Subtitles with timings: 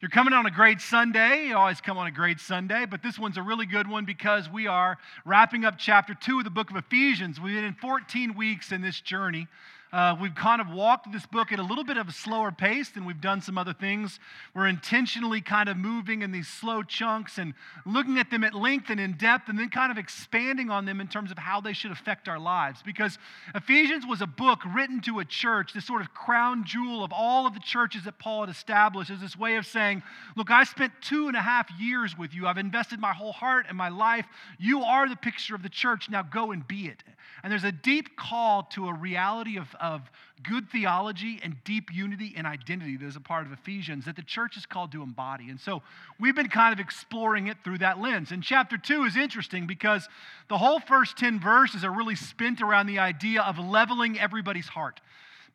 [0.00, 1.48] You're coming on a great Sunday.
[1.48, 4.48] You always come on a great Sunday, but this one's a really good one because
[4.48, 7.40] we are wrapping up chapter two of the book of Ephesians.
[7.40, 9.48] We've been in 14 weeks in this journey.
[9.90, 12.90] Uh, we've kind of walked this book at a little bit of a slower pace
[12.90, 14.20] than we've done some other things.
[14.54, 17.54] We're intentionally kind of moving in these slow chunks and
[17.86, 21.00] looking at them at length and in depth, and then kind of expanding on them
[21.00, 22.82] in terms of how they should affect our lives.
[22.84, 23.18] Because
[23.54, 27.46] Ephesians was a book written to a church, this sort of crown jewel of all
[27.46, 30.02] of the churches that Paul had established, as this way of saying,
[30.36, 32.46] Look, I spent two and a half years with you.
[32.46, 34.26] I've invested my whole heart and my life.
[34.58, 36.10] You are the picture of the church.
[36.10, 37.02] Now go and be it.
[37.42, 40.02] And there's a deep call to a reality of of
[40.42, 44.22] good theology and deep unity and identity that is a part of Ephesians that the
[44.22, 45.50] church is called to embody.
[45.50, 45.82] And so
[46.20, 48.30] we've been kind of exploring it through that lens.
[48.30, 50.08] And chapter two is interesting because
[50.48, 55.00] the whole first 10 verses are really spent around the idea of leveling everybody's heart.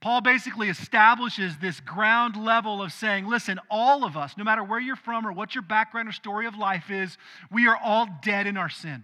[0.01, 4.79] Paul basically establishes this ground level of saying, listen, all of us, no matter where
[4.79, 7.17] you're from or what your background or story of life is,
[7.49, 9.03] we are all dead in our sin.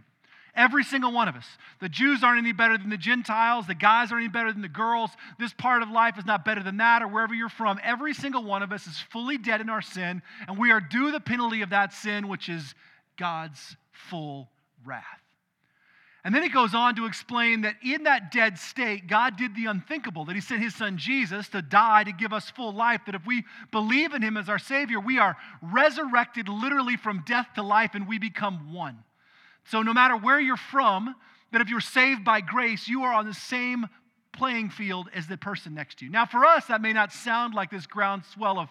[0.56, 1.46] Every single one of us.
[1.80, 3.68] The Jews aren't any better than the Gentiles.
[3.68, 5.12] The guys aren't any better than the girls.
[5.38, 7.80] This part of life is not better than that, or wherever you're from.
[7.84, 11.12] Every single one of us is fully dead in our sin, and we are due
[11.12, 12.74] the penalty of that sin, which is
[13.18, 14.50] God's full
[14.86, 15.04] wrath.
[16.26, 19.68] And then he goes on to explain that in that dead state, God did the
[19.68, 23.16] unthinkable, that he sent his son Jesus to die to give us full life, that
[23.16, 27.64] if we believe in him as our Savior, we are resurrected literally from death to
[27.64, 28.98] life and we become one.
[29.70, 31.16] So, no matter where you're from,
[31.52, 33.88] that if you're saved by grace, you are on the same
[34.34, 36.12] playing field as the person next to you.
[36.12, 38.70] Now, for us, that may not sound like this groundswell of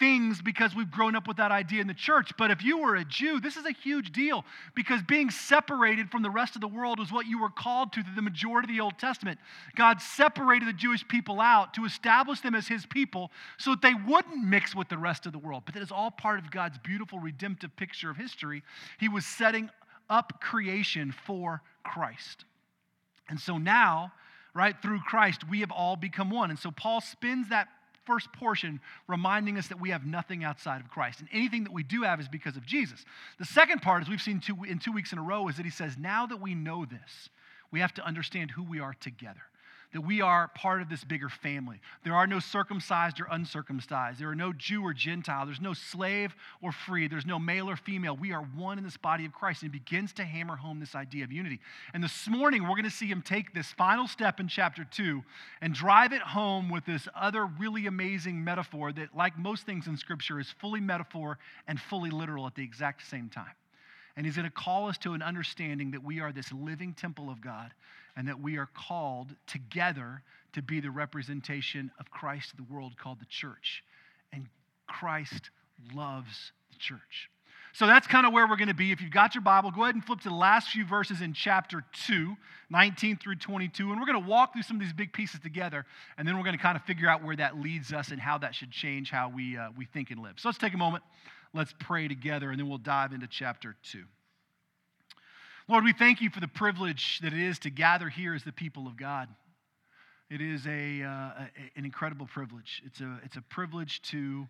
[0.00, 2.32] things because we've grown up with that idea in the church.
[2.36, 6.22] But if you were a Jew, this is a huge deal because being separated from
[6.22, 8.74] the rest of the world was what you were called to through the majority of
[8.74, 9.38] the Old Testament.
[9.76, 13.94] God separated the Jewish people out to establish them as his people so that they
[13.94, 15.62] wouldn't mix with the rest of the world.
[15.66, 18.64] But that is all part of God's beautiful redemptive picture of history.
[18.98, 19.70] He was setting
[20.12, 22.44] up creation for Christ.
[23.30, 24.12] And so now,
[24.54, 26.50] right, through Christ, we have all become one.
[26.50, 27.68] And so Paul spends that
[28.04, 31.20] first portion reminding us that we have nothing outside of Christ.
[31.20, 33.04] And anything that we do have is because of Jesus.
[33.38, 35.64] The second part, as we've seen two, in two weeks in a row, is that
[35.64, 37.30] he says, now that we know this,
[37.70, 39.40] we have to understand who we are together
[39.92, 41.80] that we are part of this bigger family.
[42.02, 44.18] There are no circumcised or uncircumcised.
[44.18, 45.44] There are no Jew or Gentile.
[45.44, 47.08] There's no slave or free.
[47.08, 48.16] There's no male or female.
[48.16, 49.62] We are one in this body of Christ.
[49.62, 51.60] And he begins to hammer home this idea of unity.
[51.92, 55.22] And this morning, we're going to see him take this final step in chapter two
[55.60, 59.96] and drive it home with this other really amazing metaphor that, like most things in
[59.98, 61.38] Scripture, is fully metaphor
[61.68, 63.54] and fully literal at the exact same time.
[64.16, 67.30] And he's going to call us to an understanding that we are this living temple
[67.30, 67.72] of God
[68.16, 72.96] and that we are called together to be the representation of Christ to the world
[72.98, 73.82] called the church.
[74.32, 74.46] And
[74.86, 75.50] Christ
[75.94, 77.30] loves the church.
[77.74, 78.92] So that's kind of where we're going to be.
[78.92, 81.32] If you've got your Bible, go ahead and flip to the last few verses in
[81.32, 82.36] chapter 2,
[82.68, 83.90] 19 through 22.
[83.90, 85.86] And we're going to walk through some of these big pieces together.
[86.18, 88.36] And then we're going to kind of figure out where that leads us and how
[88.38, 90.34] that should change how we, uh, we think and live.
[90.36, 91.02] So let's take a moment.
[91.54, 94.04] Let's pray together, and then we'll dive into chapter 2.
[95.68, 98.52] Lord, we thank you for the privilege that it is to gather here as the
[98.52, 99.28] people of God.
[100.28, 101.30] It is a, uh,
[101.76, 102.82] an incredible privilege.
[102.84, 104.48] It's a, it's a privilege to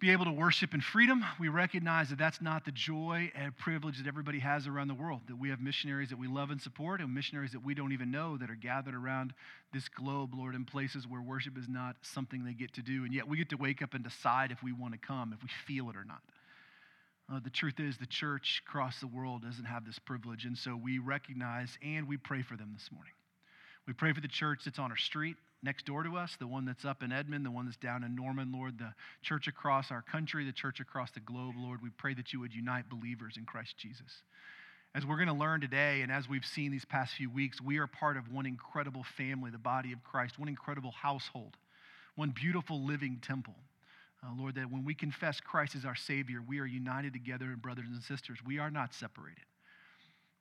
[0.00, 1.24] be able to worship in freedom.
[1.40, 5.22] We recognize that that's not the joy and privilege that everybody has around the world,
[5.26, 8.10] that we have missionaries that we love and support and missionaries that we don't even
[8.10, 9.34] know that are gathered around
[9.74, 13.04] this globe, Lord, in places where worship is not something they get to do.
[13.04, 15.42] And yet we get to wake up and decide if we want to come, if
[15.42, 16.22] we feel it or not.
[17.30, 20.74] Uh, the truth is, the church across the world doesn't have this privilege, and so
[20.74, 23.12] we recognize and we pray for them this morning.
[23.86, 26.64] We pray for the church that's on our street next door to us, the one
[26.64, 30.02] that's up in Edmond, the one that's down in Norman, Lord, the church across our
[30.02, 31.82] country, the church across the globe, Lord.
[31.82, 34.22] We pray that you would unite believers in Christ Jesus.
[34.94, 37.78] As we're going to learn today, and as we've seen these past few weeks, we
[37.78, 41.56] are part of one incredible family, the body of Christ, one incredible household,
[42.14, 43.54] one beautiful living temple.
[44.22, 47.56] Uh, Lord, that when we confess Christ as our Savior, we are united together in
[47.56, 48.38] brothers and sisters.
[48.44, 49.44] We are not separated.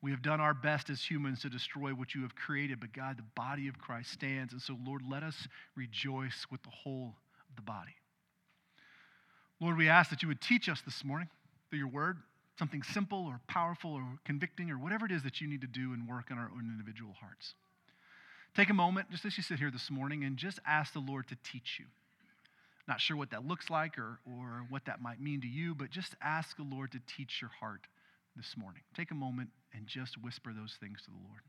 [0.01, 3.17] We have done our best as humans to destroy what you have created, but God,
[3.17, 4.53] the body of Christ stands.
[4.53, 7.15] And so, Lord, let us rejoice with the whole
[7.49, 7.95] of the body.
[9.59, 11.29] Lord, we ask that you would teach us this morning
[11.69, 12.17] through your word
[12.59, 15.93] something simple or powerful or convicting or whatever it is that you need to do
[15.93, 17.53] and work in our own individual hearts.
[18.55, 21.27] Take a moment, just as you sit here this morning, and just ask the Lord
[21.27, 21.85] to teach you.
[22.87, 25.89] Not sure what that looks like or, or what that might mean to you, but
[25.89, 27.81] just ask the Lord to teach your heart
[28.35, 28.81] this morning.
[28.95, 31.41] Take a moment and just whisper those things to the Lord.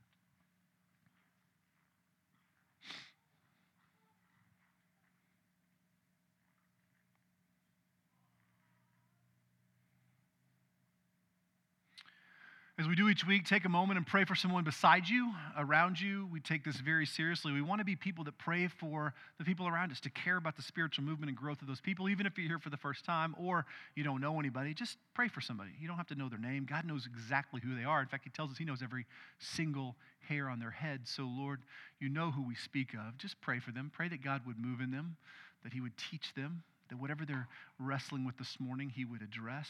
[12.79, 16.01] As we do each week, take a moment and pray for someone beside you, around
[16.01, 16.29] you.
[16.31, 17.51] We take this very seriously.
[17.51, 20.55] We want to be people that pray for the people around us, to care about
[20.55, 23.05] the spiritual movement and growth of those people, even if you're here for the first
[23.05, 23.67] time or
[23.97, 24.75] you don't know anybody.
[24.75, 25.71] Just pray for somebody.
[25.81, 26.67] You don't have to know their name.
[26.71, 28.01] God knows exactly who they are.
[28.01, 29.07] In fact, He tells us He knows every
[29.41, 29.97] single
[30.29, 31.01] hair on their head.
[31.03, 31.63] So, Lord,
[31.99, 33.19] you know who we speak of.
[33.19, 33.91] Just pray for them.
[33.93, 35.17] Pray that God would move in them,
[35.65, 37.49] that He would teach them, that whatever they're
[37.81, 39.67] wrestling with this morning, He would address.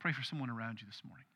[0.00, 1.26] Pray for someone around you this morning.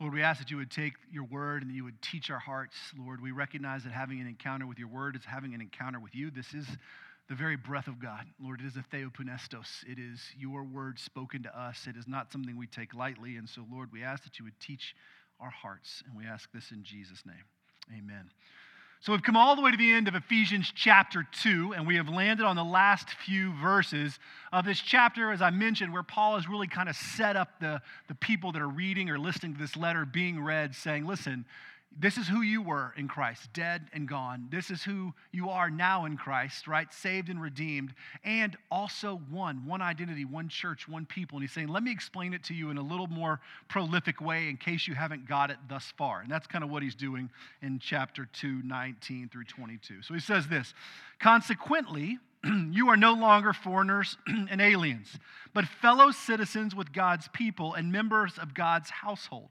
[0.00, 2.38] Lord, we ask that you would take your word and that you would teach our
[2.38, 2.74] hearts.
[2.98, 6.14] Lord, we recognize that having an encounter with your word is having an encounter with
[6.14, 6.30] you.
[6.30, 6.66] This is
[7.28, 8.26] the very breath of God.
[8.42, 9.84] Lord, it is a theopneustos.
[9.86, 11.86] It is your word spoken to us.
[11.88, 13.36] It is not something we take lightly.
[13.36, 14.94] And so, Lord, we ask that you would teach
[15.40, 16.02] our hearts.
[16.06, 17.44] And we ask this in Jesus' name.
[17.96, 18.30] Amen.
[19.04, 21.96] So we've come all the way to the end of Ephesians chapter 2, and we
[21.96, 24.18] have landed on the last few verses
[24.50, 27.82] of this chapter, as I mentioned, where Paul has really kind of set up the,
[28.08, 31.44] the people that are reading or listening to this letter being read, saying, listen,
[31.98, 34.48] this is who you were in Christ, dead and gone.
[34.50, 36.92] This is who you are now in Christ, right?
[36.92, 37.94] Saved and redeemed,
[38.24, 41.36] and also one, one identity, one church, one people.
[41.36, 44.48] And he's saying, let me explain it to you in a little more prolific way
[44.48, 46.20] in case you haven't got it thus far.
[46.20, 47.30] And that's kind of what he's doing
[47.62, 50.02] in chapter 2, 19 through 22.
[50.02, 50.74] So he says this
[51.20, 52.18] Consequently,
[52.72, 55.08] you are no longer foreigners and aliens,
[55.52, 59.50] but fellow citizens with God's people and members of God's household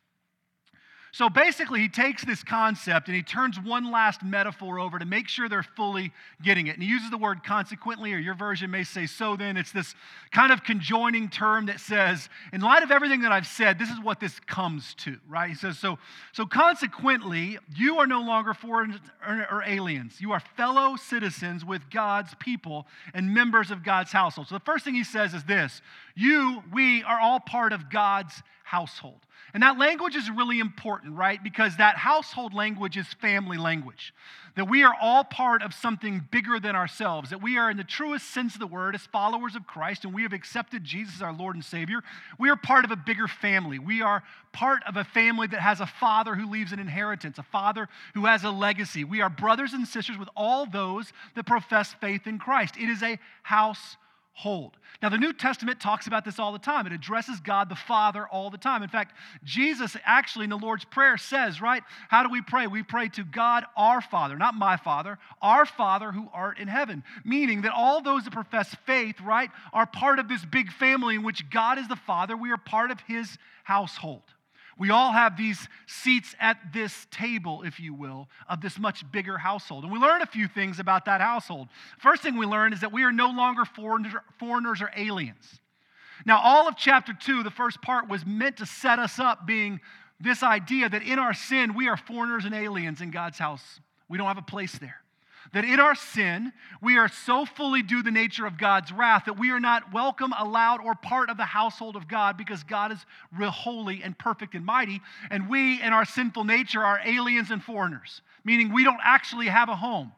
[1.13, 5.27] So basically, he takes this concept and he turns one last metaphor over to make
[5.27, 6.75] sure they're fully getting it.
[6.75, 9.57] And he uses the word consequently, or your version may say so then.
[9.57, 9.93] It's this
[10.31, 13.99] kind of conjoining term that says, in light of everything that I've said, this is
[13.99, 15.49] what this comes to, right?
[15.49, 15.99] He says, so,
[16.31, 20.21] so consequently, you are no longer foreigners or aliens.
[20.21, 24.47] You are fellow citizens with God's people and members of God's household.
[24.47, 25.81] So the first thing he says is this
[26.15, 29.19] you, we are all part of God's household.
[29.53, 31.43] And that language is really important, right?
[31.43, 34.13] Because that household language is family language.
[34.55, 37.31] That we are all part of something bigger than ourselves.
[37.31, 40.13] That we are, in the truest sense of the word, as followers of Christ, and
[40.13, 42.01] we have accepted Jesus as our Lord and Savior,
[42.39, 43.77] we are part of a bigger family.
[43.77, 44.23] We are
[44.53, 48.25] part of a family that has a father who leaves an inheritance, a father who
[48.25, 49.03] has a legacy.
[49.03, 52.75] We are brothers and sisters with all those that profess faith in Christ.
[52.77, 53.97] It is a house
[54.33, 54.77] hold.
[55.01, 56.87] Now, the New Testament talks about this all the time.
[56.87, 58.83] It addresses God the Father all the time.
[58.83, 62.67] In fact, Jesus actually in the Lord's Prayer says, right, how do we pray?
[62.67, 67.03] We pray to God our Father, not my Father, our Father who art in heaven.
[67.25, 71.23] Meaning that all those that profess faith, right, are part of this big family in
[71.23, 72.37] which God is the Father.
[72.37, 74.23] We are part of his household.
[74.81, 79.37] We all have these seats at this table, if you will, of this much bigger
[79.37, 79.83] household.
[79.83, 81.67] And we learn a few things about that household.
[81.99, 85.59] First thing we learn is that we are no longer foreigners or aliens.
[86.25, 89.81] Now, all of chapter two, the first part, was meant to set us up being
[90.19, 93.81] this idea that in our sin, we are foreigners and aliens in God's house.
[94.09, 95.00] We don't have a place there.
[95.53, 99.37] That in our sin, we are so fully due the nature of God's wrath that
[99.37, 103.05] we are not welcome, allowed, or part of the household of God because God is
[103.37, 105.01] real holy and perfect and mighty.
[105.29, 109.67] And we, in our sinful nature, are aliens and foreigners, meaning we don't actually have
[109.67, 110.13] a home.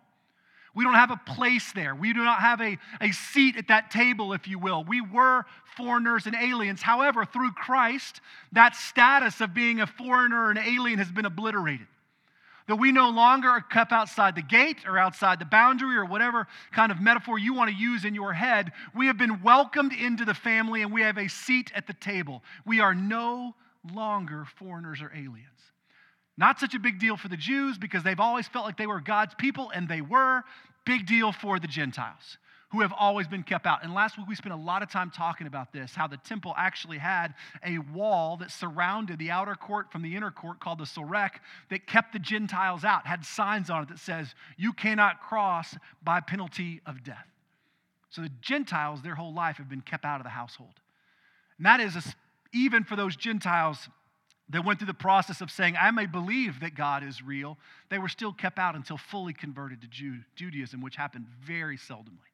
[0.75, 1.93] We don't have a place there.
[1.93, 4.83] We do not have a, a seat at that table, if you will.
[4.83, 5.45] We were
[5.77, 6.81] foreigners and aliens.
[6.81, 8.21] However, through Christ,
[8.53, 11.87] that status of being a foreigner and alien has been obliterated.
[12.67, 16.47] That we no longer are kept outside the gate or outside the boundary or whatever
[16.71, 18.71] kind of metaphor you want to use in your head.
[18.95, 22.41] We have been welcomed into the family and we have a seat at the table.
[22.65, 23.55] We are no
[23.93, 25.49] longer foreigners or aliens.
[26.37, 28.99] Not such a big deal for the Jews because they've always felt like they were
[28.99, 30.43] God's people, and they were.
[30.85, 32.37] Big deal for the Gentiles
[32.73, 33.83] who have always been kept out.
[33.83, 36.55] And last week we spent a lot of time talking about this how the temple
[36.57, 40.85] actually had a wall that surrounded the outer court from the inner court called the
[40.85, 41.29] Soreg
[41.69, 46.19] that kept the Gentiles out, had signs on it that says, You cannot cross by
[46.19, 47.27] penalty of death.
[48.09, 50.73] So the Gentiles, their whole life, have been kept out of the household.
[51.59, 51.95] And that is
[52.53, 53.87] even for those Gentiles
[54.49, 57.99] that went through the process of saying, I may believe that God is real, they
[57.99, 62.32] were still kept out until fully converted to Judaism, which happened very seldomly.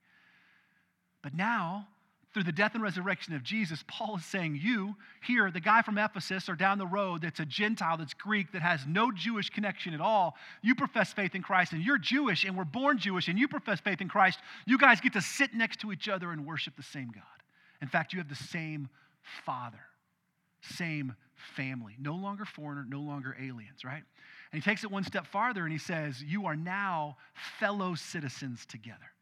[1.22, 1.88] But now,
[2.34, 4.96] through the death and resurrection of Jesus, Paul is saying, You
[5.26, 8.62] here, the guy from Ephesus or down the road that's a Gentile, that's Greek, that
[8.62, 12.56] has no Jewish connection at all, you profess faith in Christ and you're Jewish and
[12.56, 14.40] we're born Jewish and you profess faith in Christ.
[14.68, 17.24] You guys get to sit next to each other and worship the same God.
[17.82, 18.90] In fact, you have the same
[19.46, 19.82] Father,
[20.62, 21.16] same
[21.56, 24.04] family, no longer foreigner, no longer aliens, right?
[24.52, 27.18] And he takes it one step farther and he says, You are now
[27.60, 29.14] fellow citizens together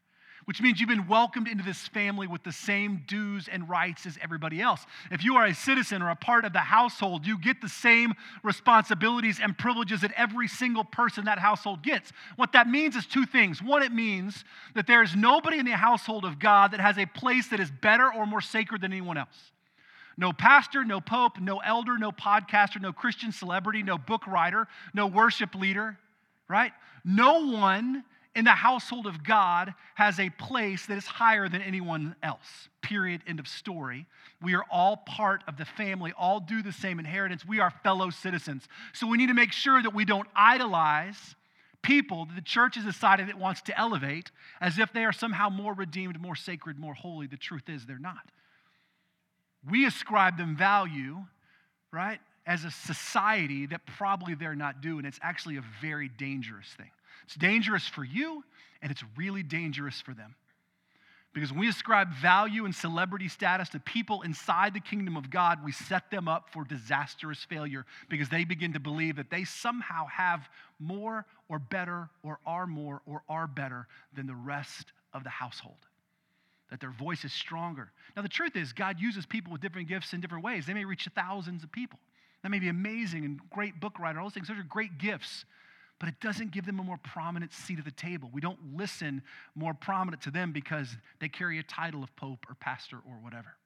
[0.48, 4.16] which means you've been welcomed into this family with the same dues and rights as
[4.22, 4.86] everybody else.
[5.10, 8.14] If you are a citizen or a part of the household, you get the same
[8.42, 12.14] responsibilities and privileges that every single person that household gets.
[12.36, 13.62] What that means is two things.
[13.62, 14.42] One, it means
[14.74, 17.70] that there is nobody in the household of God that has a place that is
[17.70, 19.52] better or more sacred than anyone else.
[20.16, 25.08] No pastor, no pope, no elder, no podcaster, no Christian celebrity, no book writer, no
[25.08, 25.98] worship leader,
[26.48, 26.72] right?
[27.04, 28.02] No one
[28.38, 32.68] in the household of God has a place that is higher than anyone else.
[32.82, 33.20] Period.
[33.26, 34.06] End of story.
[34.40, 37.44] We are all part of the family, all due the same inheritance.
[37.44, 38.68] We are fellow citizens.
[38.92, 41.34] So we need to make sure that we don't idolize
[41.82, 44.30] people that the church has decided it wants to elevate
[44.60, 47.26] as if they are somehow more redeemed, more sacred, more holy.
[47.26, 48.30] The truth is they're not.
[49.68, 51.24] We ascribe them value,
[51.92, 55.04] right, as a society that probably they're not doing.
[55.04, 56.90] It's actually a very dangerous thing.
[57.24, 58.44] It's dangerous for you,
[58.82, 60.34] and it's really dangerous for them.
[61.34, 65.64] Because when we ascribe value and celebrity status to people inside the kingdom of God,
[65.64, 70.06] we set them up for disastrous failure because they begin to believe that they somehow
[70.06, 70.48] have
[70.78, 75.76] more or better or are more or are better than the rest of the household.
[76.70, 77.92] That their voice is stronger.
[78.16, 80.66] Now, the truth is, God uses people with different gifts in different ways.
[80.66, 81.98] They may reach thousands of people.
[82.42, 84.48] That may be amazing and great book writer, all those things.
[84.48, 85.44] Those are great gifts
[85.98, 88.30] but it doesn't give them a more prominent seat at the table.
[88.32, 89.22] We don't listen
[89.54, 93.56] more prominent to them because they carry a title of pope or pastor or whatever.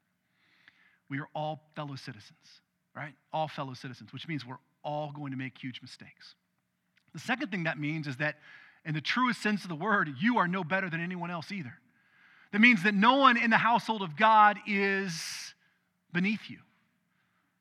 [1.10, 2.62] We are all fellow citizens,
[2.96, 3.12] right?
[3.32, 6.34] All fellow citizens, which means we're all going to make huge mistakes.
[7.12, 8.36] The second thing that means is that,
[8.84, 11.74] in the truest sense of the word, you are no better than anyone else either.
[12.52, 15.54] That means that no one in the household of God is
[16.12, 16.58] beneath you.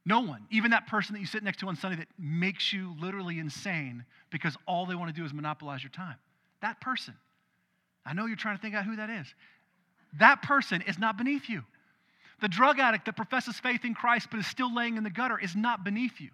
[0.05, 2.95] No one, even that person that you sit next to on Sunday that makes you
[2.99, 6.15] literally insane because all they want to do is monopolize your time.
[6.61, 7.13] That person,
[8.05, 9.27] I know you're trying to think out who that is.
[10.19, 11.63] That person is not beneath you.
[12.41, 15.39] The drug addict that professes faith in Christ but is still laying in the gutter
[15.39, 16.29] is not beneath you.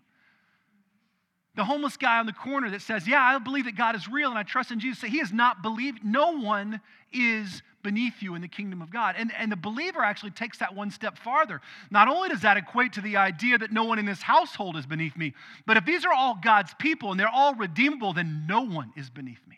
[1.57, 4.29] The homeless guy on the corner that says, Yeah, I believe that God is real
[4.29, 6.05] and I trust in Jesus, he is not believed.
[6.05, 6.79] No one
[7.11, 9.15] is beneath you in the kingdom of God.
[9.17, 11.61] And, and the believer actually takes that one step farther.
[11.89, 14.85] Not only does that equate to the idea that no one in this household is
[14.85, 15.33] beneath me,
[15.65, 19.09] but if these are all God's people and they're all redeemable, then no one is
[19.09, 19.57] beneath me.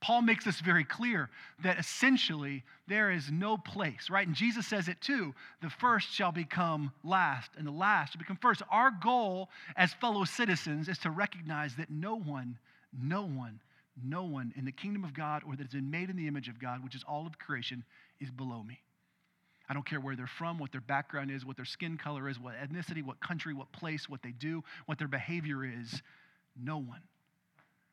[0.00, 1.28] Paul makes this very clear
[1.64, 4.26] that essentially there is no place, right?
[4.26, 8.38] And Jesus says it too the first shall become last, and the last shall become
[8.40, 8.62] first.
[8.70, 12.58] Our goal as fellow citizens is to recognize that no one,
[12.92, 13.60] no one
[14.04, 16.48] no one in the kingdom of God or that has been made in the image
[16.48, 17.84] of God, which is all of creation,
[18.20, 18.80] is below me.
[19.68, 22.38] I don't care where they're from, what their background is, what their skin color is,
[22.38, 26.02] what ethnicity, what country, what place, what they do, what their behavior is.
[26.56, 27.00] No one.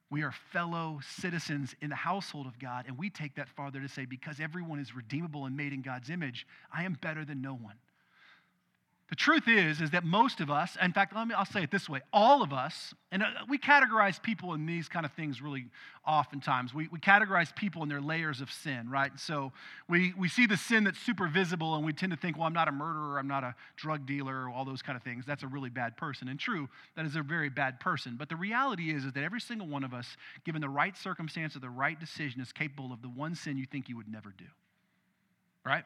[0.10, 3.90] We are fellow citizens in the household of God, and we take that farther to
[3.90, 7.56] say, because everyone is redeemable and made in God's image, I am better than no
[7.56, 7.76] one.
[9.08, 11.70] The truth is, is that most of us, in fact, let me, I'll say it
[11.70, 15.44] this way, all of us, and uh, we categorize people in these kind of things
[15.44, 15.68] really
[16.08, 16.74] oftentimes.
[16.74, 19.12] We, we categorize people in their layers of sin, right?
[19.18, 19.52] So
[19.88, 22.54] we, we see the sin that's super visible and we tend to think, well, I'm
[22.54, 25.24] not a murderer, I'm not a drug dealer, all those kind of things.
[25.24, 26.28] That's a really bad person.
[26.28, 28.16] And true, that is a very bad person.
[28.18, 31.56] But the reality is, is that every single one of us, given the right circumstance
[31.56, 34.34] or the right decision, is capable of the one sin you think you would never
[34.36, 34.46] do,
[35.64, 35.84] right?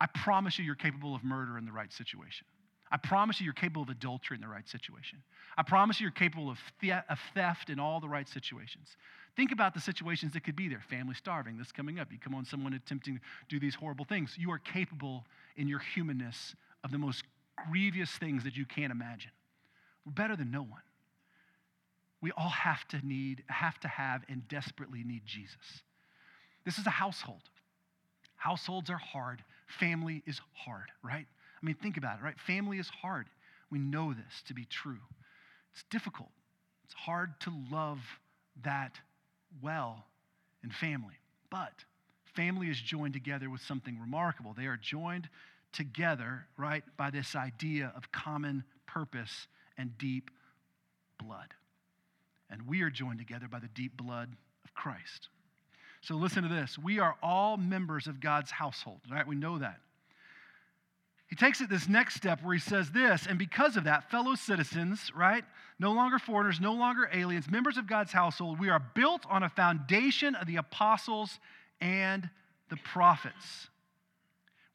[0.00, 2.46] I promise you, you're capable of murder in the right situation.
[2.92, 5.22] I promise you, you're capable of adultery in the right situation.
[5.56, 8.96] I promise you, you're capable of, the- of theft in all the right situations.
[9.36, 10.80] Think about the situations that could be there.
[10.80, 12.10] Family starving, this coming up.
[12.10, 14.34] You come on someone attempting to do these horrible things.
[14.36, 15.24] You are capable
[15.56, 17.22] in your humanness of the most
[17.68, 19.30] grievous things that you can't imagine.
[20.04, 20.82] We're better than no one.
[22.20, 25.82] We all have to need, have to have, and desperately need Jesus.
[26.64, 27.42] This is a household.
[28.36, 29.42] Households are hard.
[29.78, 31.26] Family is hard, right?
[31.62, 32.38] I mean, think about it, right?
[32.46, 33.26] Family is hard.
[33.70, 34.98] We know this to be true.
[35.72, 36.30] It's difficult.
[36.84, 38.00] It's hard to love
[38.64, 38.98] that
[39.62, 40.04] well
[40.64, 41.14] in family.
[41.50, 41.72] But
[42.34, 44.54] family is joined together with something remarkable.
[44.54, 45.28] They are joined
[45.72, 49.46] together, right, by this idea of common purpose
[49.78, 50.30] and deep
[51.18, 51.54] blood.
[52.50, 54.30] And we are joined together by the deep blood
[54.64, 55.28] of Christ.
[56.02, 56.78] So listen to this.
[56.78, 59.26] We are all members of God's household, right?
[59.26, 59.80] We know that.
[61.30, 64.34] he takes it this next step where he says this, and because of that, fellow
[64.34, 65.44] citizens, right?
[65.78, 69.48] No longer foreigners, no longer aliens, members of God's household, we are built on a
[69.48, 71.38] foundation of the apostles
[71.80, 72.28] and
[72.68, 73.68] the prophets.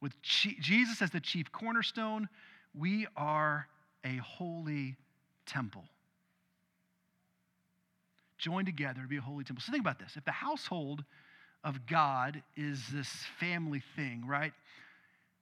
[0.02, 2.30] With Jesus as the chief cornerstone,
[2.74, 3.68] we are
[4.06, 4.96] a holy
[5.46, 5.84] temple.
[8.38, 9.64] Joined together to be a holy temple.
[9.66, 10.14] So think about this.
[10.16, 11.04] If the household
[11.64, 14.54] of God is this family thing, right?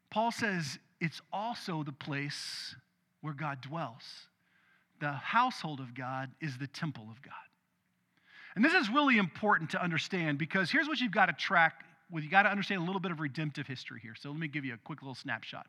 [0.10, 2.76] Paul says it's also the place
[3.22, 4.04] where God dwells.
[5.00, 7.34] The household of God is the temple of God.
[8.56, 12.24] And this is really important to understand because here's what you've got to track with.
[12.24, 14.14] you've got to understand a little bit of redemptive history here.
[14.20, 15.66] So let me give you a quick little snapshot.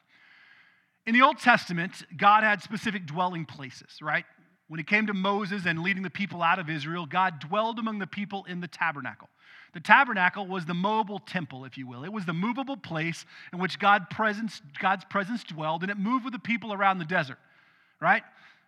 [1.07, 4.25] In the Old Testament, God had specific dwelling places, right?
[4.69, 7.99] When it came to Moses and leading the people out of Israel, God dwelled among
[7.99, 9.29] the people in the tabernacle.
[9.75, 12.05] The tabernacle was the mobile temple, if you will.
[12.05, 16.25] It was the movable place in which God presence, God's presence dwelled, and it moved
[16.25, 17.39] with the people around the desert,
[18.01, 18.23] right?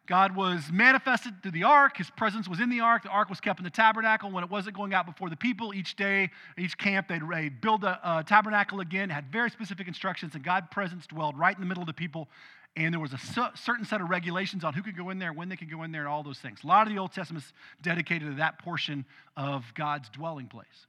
[0.07, 1.97] God was manifested through the ark.
[1.97, 3.03] His presence was in the ark.
[3.03, 4.31] The ark was kept in the tabernacle.
[4.31, 8.19] When it wasn't going out before the people, each day, each camp, they'd build a,
[8.19, 11.83] a tabernacle again, had very specific instructions, and God's presence dwelled right in the middle
[11.83, 12.29] of the people.
[12.77, 13.19] And there was a
[13.55, 15.93] certain set of regulations on who could go in there, when they could go in
[15.93, 16.59] there, and all those things.
[16.63, 20.87] A lot of the Old Testament is dedicated to that portion of God's dwelling place.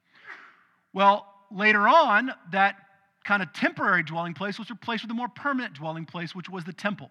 [0.92, 2.76] Well, later on, that
[3.24, 6.66] kind of temporary dwelling place was replaced with a more permanent dwelling place, which was
[6.66, 7.10] the temple.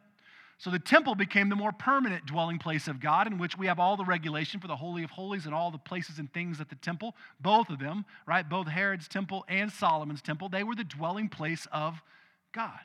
[0.58, 3.78] So the temple became the more permanent dwelling place of God, in which we have
[3.78, 6.68] all the regulation for the Holy of Holies and all the places and things at
[6.68, 7.14] the temple.
[7.40, 8.46] Both of them, right?
[8.46, 12.00] Both Herod's temple and Solomon's temple, they were the dwelling place of
[12.52, 12.80] God.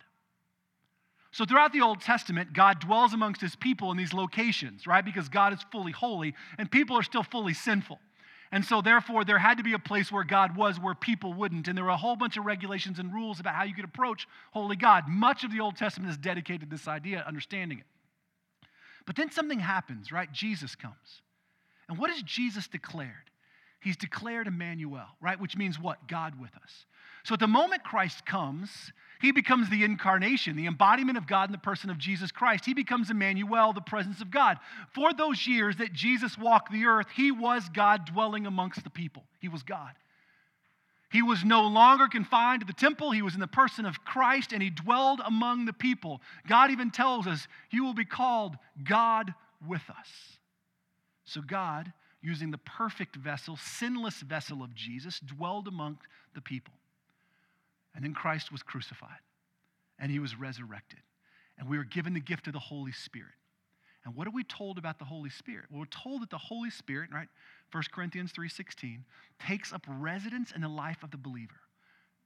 [1.32, 5.04] So throughout the Old Testament, God dwells amongst his people in these locations, right?
[5.04, 8.00] Because God is fully holy and people are still fully sinful.
[8.54, 11.70] And so, therefore, there had to be a place where God was where people wouldn't.
[11.70, 14.28] And there were a whole bunch of regulations and rules about how you could approach
[14.52, 15.06] holy God.
[15.08, 17.86] Much of the Old Testament is dedicated to this idea, understanding it.
[19.06, 20.30] But then something happens, right?
[20.34, 21.22] Jesus comes.
[21.88, 23.31] And what has Jesus declared?
[23.82, 25.40] He's declared Emmanuel, right?
[25.40, 26.08] Which means what?
[26.08, 26.86] God with us.
[27.24, 28.70] So at the moment Christ comes,
[29.20, 32.66] he becomes the incarnation, the embodiment of God in the person of Jesus Christ.
[32.66, 34.58] He becomes Emmanuel, the presence of God.
[34.94, 39.24] For those years that Jesus walked the earth, he was God dwelling amongst the people.
[39.40, 39.92] He was God.
[41.12, 43.12] He was no longer confined to the temple.
[43.12, 46.22] He was in the person of Christ and he dwelled among the people.
[46.48, 49.34] God even tells us, You will be called God
[49.68, 50.08] with us.
[51.26, 51.92] So, God,
[52.22, 55.98] using the perfect vessel, sinless vessel of Jesus, dwelled among
[56.36, 56.74] the people.
[57.96, 59.20] And then Christ was crucified
[60.00, 61.00] and he was resurrected.
[61.58, 63.34] And we were given the gift of the Holy Spirit.
[64.04, 65.66] And what are we told about the Holy Spirit?
[65.70, 67.28] Well, we're told that the Holy Spirit, right?
[67.72, 69.06] 1 Corinthians 3:16
[69.40, 71.62] takes up residence in the life of the believer.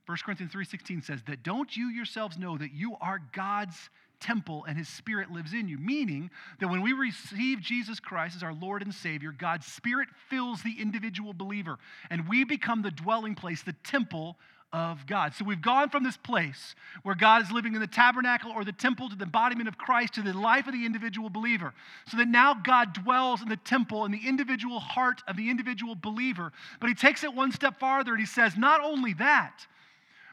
[0.05, 4.77] 1 Corinthians 3:16 says that don't you yourselves know that you are God's temple and
[4.77, 8.81] his spirit lives in you, meaning that when we receive Jesus Christ as our Lord
[8.81, 11.77] and Savior, God's spirit fills the individual believer
[12.09, 14.37] and we become the dwelling place, the temple
[14.73, 15.33] of God.
[15.33, 18.73] So we've gone from this place where God is living in the tabernacle or the
[18.73, 21.73] temple to the embodiment of Christ to the life of the individual believer.
[22.09, 25.95] So that now God dwells in the temple in the individual heart of the individual
[25.95, 26.51] believer.
[26.81, 29.65] But he takes it one step farther and he says, not only that,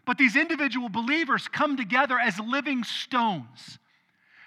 [0.04, 3.78] but these individual believers come together as living stones.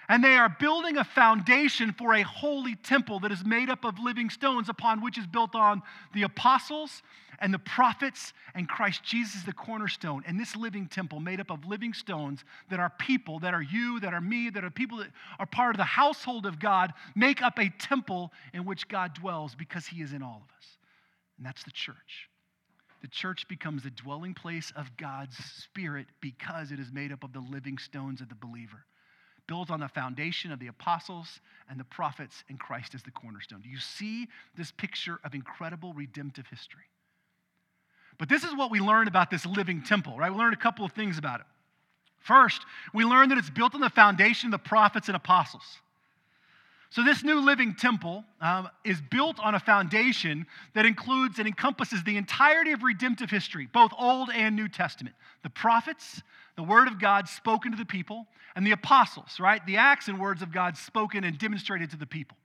[0.08, 3.98] And they are building a foundation for a holy temple that is made up of
[3.98, 5.82] living stones, upon which is built on
[6.14, 7.02] the apostles
[7.40, 10.22] and the prophets and Christ Jesus, the cornerstone.
[10.26, 13.98] And this living temple, made up of living stones that are people, that are you,
[14.00, 15.08] that are me, that are people that
[15.40, 19.54] are part of the household of God, make up a temple in which God dwells
[19.56, 20.78] because he is in all of us.
[21.36, 22.28] And that's the church.
[23.06, 27.32] The church becomes the dwelling place of God's Spirit because it is made up of
[27.32, 28.84] the living stones of the believer
[29.46, 31.38] built on the foundation of the apostles
[31.70, 33.60] and the prophets and Christ as the cornerstone.
[33.60, 36.82] Do you see this picture of incredible redemptive history?
[38.18, 40.32] But this is what we learned about this living temple, right?
[40.32, 41.46] We learned a couple of things about it.
[42.18, 45.78] First, we learned that it's built on the foundation of the prophets and apostles.
[46.90, 52.02] So, this new living temple um, is built on a foundation that includes and encompasses
[52.04, 55.16] the entirety of redemptive history, both Old and New Testament.
[55.42, 56.22] The prophets,
[56.56, 59.64] the word of God spoken to the people, and the apostles, right?
[59.66, 62.36] The acts and words of God spoken and demonstrated to the people.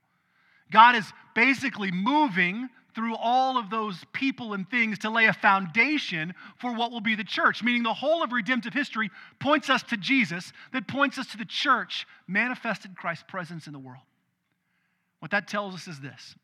[0.70, 6.34] God is basically moving through all of those people and things to lay a foundation
[6.58, 9.96] for what will be the church, meaning the whole of redemptive history points us to
[9.96, 14.02] Jesus, that points us to the church, manifested Christ's presence in the world.
[15.22, 16.34] What that tells us is this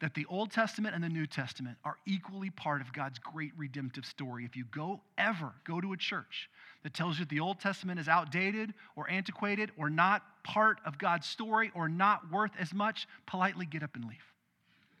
[0.00, 4.04] that the Old Testament and the New Testament are equally part of God's great redemptive
[4.04, 4.44] story.
[4.44, 6.50] If you go ever go to a church
[6.82, 11.26] that tells you the Old Testament is outdated or antiquated or not part of God's
[11.26, 14.26] story or not worth as much, politely get up and leave.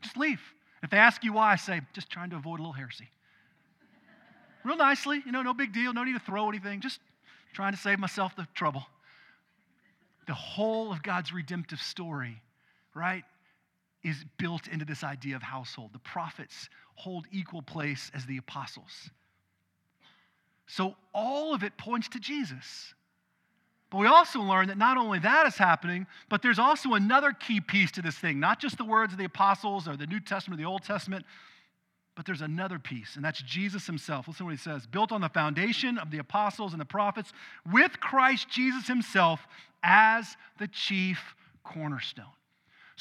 [0.00, 0.40] Just leave.
[0.82, 3.10] If they ask you why, I say, just trying to avoid a little heresy.
[4.64, 7.00] Real nicely, you know, no big deal, no need to throw anything, just
[7.52, 8.86] trying to save myself the trouble.
[10.26, 12.40] The whole of God's redemptive story,
[12.94, 13.24] right,
[14.02, 15.92] is built into this idea of household.
[15.92, 19.10] The prophets hold equal place as the apostles.
[20.66, 22.94] So all of it points to Jesus.
[23.90, 27.60] But we also learn that not only that is happening, but there's also another key
[27.60, 30.58] piece to this thing, not just the words of the apostles or the New Testament
[30.58, 31.26] or the Old Testament,
[32.14, 34.28] but there's another piece, and that's Jesus himself.
[34.28, 37.32] Listen to what he says built on the foundation of the apostles and the prophets,
[37.70, 39.46] with Christ Jesus himself
[39.82, 42.26] as the chief cornerstone.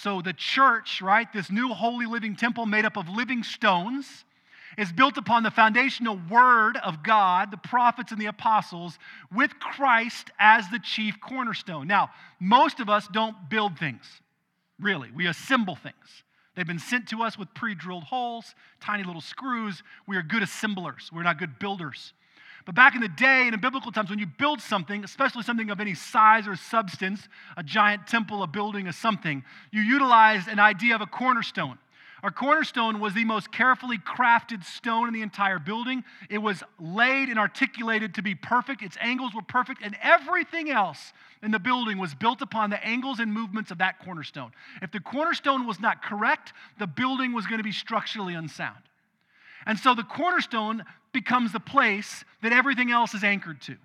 [0.01, 4.25] So the church, right, this new holy living temple made up of living stones,
[4.75, 8.97] is built upon the foundational word of God, the prophets and the apostles,
[9.31, 11.87] with Christ as the chief cornerstone.
[11.87, 12.09] Now,
[12.39, 14.03] most of us don't build things,
[14.79, 15.11] really.
[15.11, 16.23] We assemble things.
[16.55, 19.83] They've been sent to us with pre drilled holes, tiny little screws.
[20.07, 22.13] We are good assemblers, we're not good builders.
[22.65, 25.69] But back in the day, in the biblical times, when you build something, especially something
[25.69, 30.59] of any size or substance, a giant temple, a building, or something, you utilized an
[30.59, 31.77] idea of a cornerstone.
[32.23, 36.03] Our cornerstone was the most carefully crafted stone in the entire building.
[36.29, 38.83] It was laid and articulated to be perfect.
[38.83, 43.19] Its angles were perfect, and everything else in the building was built upon the angles
[43.19, 44.51] and movements of that cornerstone.
[44.83, 48.77] If the cornerstone was not correct, the building was going to be structurally unsound.
[49.65, 53.77] And so the cornerstone becomes the place that everything else is anchored to.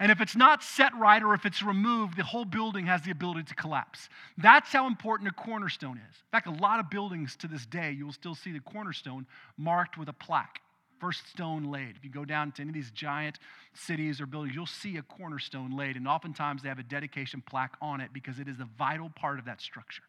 [0.00, 3.10] And if it's not set right or if it's removed, the whole building has the
[3.10, 4.08] ability to collapse.
[4.38, 6.16] That's how important a cornerstone is.
[6.16, 9.26] In fact, a lot of buildings to this day, you will still see the cornerstone
[9.58, 10.60] marked with a plaque.
[11.00, 11.96] First stone laid.
[11.96, 13.38] If you go down to any of these giant
[13.74, 15.96] cities or buildings, you'll see a cornerstone laid.
[15.96, 19.38] And oftentimes they have a dedication plaque on it because it is a vital part
[19.38, 20.02] of that structure.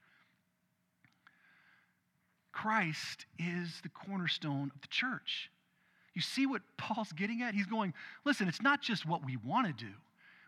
[2.51, 5.49] Christ is the cornerstone of the church.
[6.13, 7.53] You see what Paul's getting at?
[7.53, 7.93] He's going,
[8.25, 9.91] listen, it's not just what we want to do.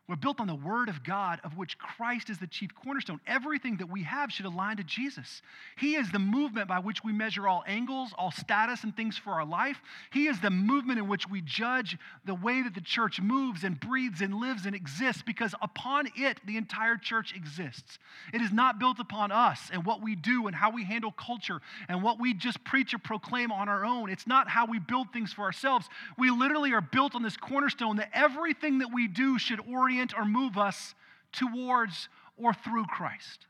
[0.09, 3.21] We're built on the Word of God, of which Christ is the chief cornerstone.
[3.25, 5.41] Everything that we have should align to Jesus.
[5.77, 9.31] He is the movement by which we measure all angles, all status, and things for
[9.31, 9.81] our life.
[10.11, 13.79] He is the movement in which we judge the way that the church moves and
[13.79, 17.97] breathes and lives and exists, because upon it, the entire church exists.
[18.33, 21.61] It is not built upon us and what we do and how we handle culture
[21.87, 24.09] and what we just preach or proclaim on our own.
[24.09, 25.87] It's not how we build things for ourselves.
[26.17, 30.13] We literally are built on this cornerstone that everything that we do should orient orient
[30.17, 30.95] or move us
[31.31, 33.45] towards or through Christ.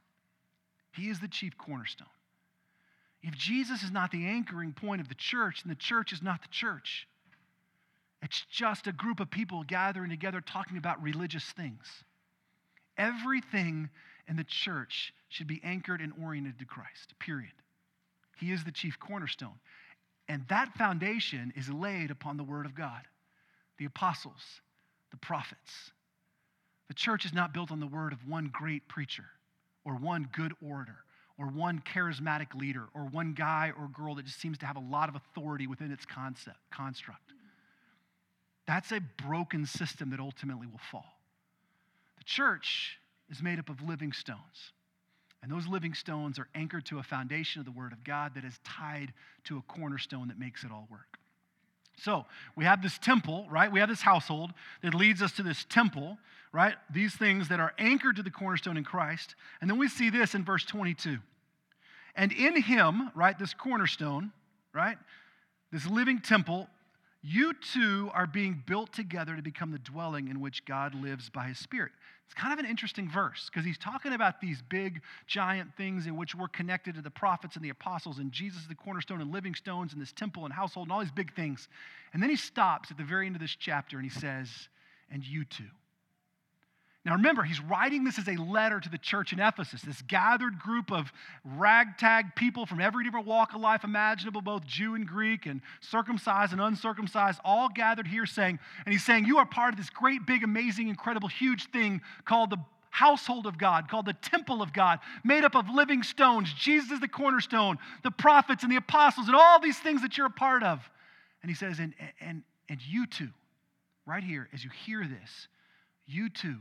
[0.91, 2.07] He is the chief cornerstone.
[3.21, 6.41] If Jesus is not the anchoring point of the church, then the church is not
[6.41, 7.07] the church.
[8.21, 11.85] It's just a group of people gathering together talking about religious things.
[12.97, 13.89] Everything
[14.27, 17.51] in the church should be anchored and oriented to Christ, period.
[18.37, 19.59] He is the chief cornerstone.
[20.27, 23.01] And that foundation is laid upon the Word of God,
[23.77, 24.61] the apostles,
[25.11, 25.91] the prophets,
[26.87, 29.25] the church is not built on the word of one great preacher
[29.85, 30.97] or one good orator
[31.37, 34.81] or one charismatic leader or one guy or girl that just seems to have a
[34.91, 37.33] lot of authority within its concept, construct.
[38.67, 41.19] That's a broken system that ultimately will fall.
[42.17, 44.71] The church is made up of living stones.
[45.41, 48.45] And those living stones are anchored to a foundation of the Word of God that
[48.45, 49.11] is tied
[49.45, 51.17] to a cornerstone that makes it all work.
[51.97, 52.25] So
[52.55, 53.71] we have this temple, right?
[53.71, 54.51] We have this household
[54.81, 56.17] that leads us to this temple,
[56.51, 56.75] right?
[56.91, 59.35] These things that are anchored to the cornerstone in Christ.
[59.61, 61.17] And then we see this in verse 22.
[62.15, 64.31] And in him, right, this cornerstone,
[64.73, 64.97] right,
[65.71, 66.67] this living temple,
[67.23, 71.47] you too are being built together to become the dwelling in which God lives by
[71.47, 71.93] his Spirit.
[72.25, 76.17] It's kind of an interesting verse because he's talking about these big, giant things in
[76.17, 79.55] which we're connected to the prophets and the apostles, and Jesus the cornerstone and living
[79.55, 81.69] stones, and this temple and household, and all these big things.
[82.13, 84.49] And then he stops at the very end of this chapter and he says,
[85.09, 85.69] And you too.
[87.05, 90.57] Now remember, he's writing this as a letter to the church in Ephesus, this gathered
[90.57, 91.11] group of
[91.43, 96.53] ragtag people from every different walk of life imaginable, both Jew and Greek, and circumcised
[96.53, 100.25] and uncircumcised, all gathered here saying, and he's saying, You are part of this great,
[100.25, 102.57] big, amazing, incredible, huge thing called the
[102.89, 106.53] household of God, called the temple of God, made up of living stones.
[106.53, 110.27] Jesus is the cornerstone, the prophets and the apostles, and all these things that you're
[110.27, 110.79] a part of.
[111.41, 113.29] And he says, and, and, and you too,
[114.05, 115.49] right here, as you hear this,
[116.07, 116.59] you too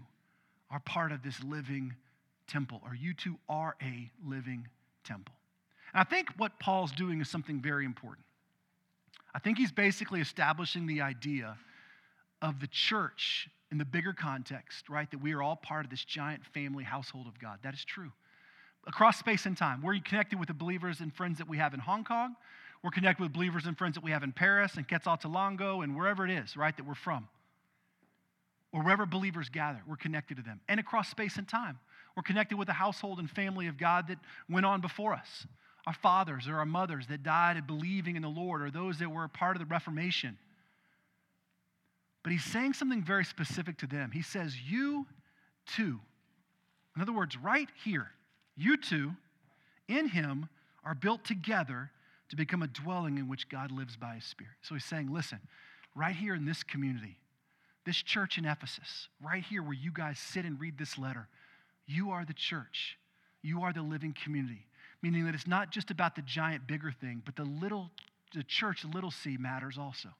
[0.72, 1.94] are part of this living
[2.48, 4.66] temple, or you too are a living
[5.04, 5.34] temple.
[5.92, 8.24] And I think what Paul's doing is something very important.
[9.34, 11.56] I think he's basically establishing the idea
[12.40, 15.10] of the church in the bigger context, right?
[15.10, 17.58] That we are all part of this giant family household of God.
[17.62, 18.12] That is true.
[18.86, 21.80] Across space and time, we're connected with the believers and friends that we have in
[21.80, 22.34] Hong Kong.
[22.82, 26.26] We're connected with believers and friends that we have in Paris and Quetzaltenango and wherever
[26.26, 27.28] it is, right, that we're from.
[28.72, 30.60] Or wherever believers gather, we're connected to them.
[30.68, 31.78] And across space and time,
[32.16, 35.46] we're connected with the household and family of God that went on before us.
[35.86, 39.26] Our fathers or our mothers that died believing in the Lord, or those that were
[39.28, 40.38] part of the Reformation.
[42.22, 44.10] But he's saying something very specific to them.
[44.12, 45.06] He says, You
[45.66, 45.98] too.
[46.94, 48.10] In other words, right here,
[48.56, 49.12] you too
[49.88, 50.48] in him
[50.84, 51.90] are built together
[52.28, 54.54] to become a dwelling in which God lives by his Spirit.
[54.62, 55.40] So he's saying, Listen,
[55.94, 57.18] right here in this community,
[57.84, 61.28] this church in Ephesus, right here where you guys sit and read this letter,
[61.86, 62.98] you are the church.
[63.42, 64.66] You are the living community.
[65.02, 67.90] Meaning that it's not just about the giant, bigger thing, but the little,
[68.34, 70.10] the church, little c, matters also.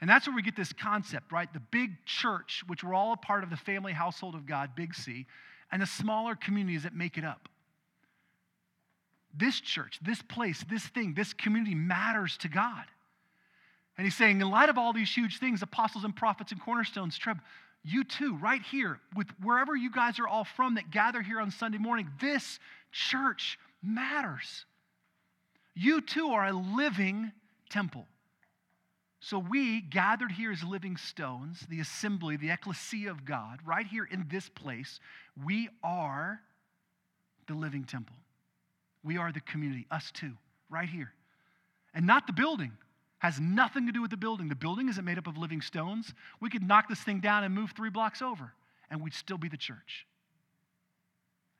[0.00, 1.52] And that's where we get this concept, right?
[1.52, 4.94] The big church, which we're all a part of the family household of God, big
[4.94, 5.26] C,
[5.72, 7.48] and the smaller communities that make it up.
[9.36, 12.84] This church, this place, this thing, this community matters to God.
[13.98, 17.18] And he's saying, in light of all these huge things, apostles and prophets and cornerstones,
[17.18, 17.40] Treb,
[17.82, 21.50] you too, right here, with wherever you guys are all from that gather here on
[21.50, 22.60] Sunday morning, this
[22.92, 24.64] church matters.
[25.74, 27.32] You too are a living
[27.70, 28.06] temple.
[29.20, 34.04] So we gathered here as living stones, the assembly, the ecclesia of God, right here
[34.04, 35.00] in this place,
[35.44, 36.40] we are
[37.48, 38.14] the living temple.
[39.02, 40.32] We are the community, us too,
[40.70, 41.12] right here.
[41.94, 42.72] And not the building.
[43.18, 44.48] Has nothing to do with the building.
[44.48, 46.12] The building isn't made up of living stones.
[46.40, 48.52] We could knock this thing down and move three blocks over,
[48.90, 50.06] and we'd still be the church.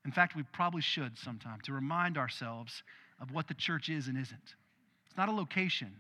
[0.05, 2.83] In fact, we probably should sometime to remind ourselves
[3.21, 4.55] of what the church is and isn't.
[5.07, 5.93] It's not a location,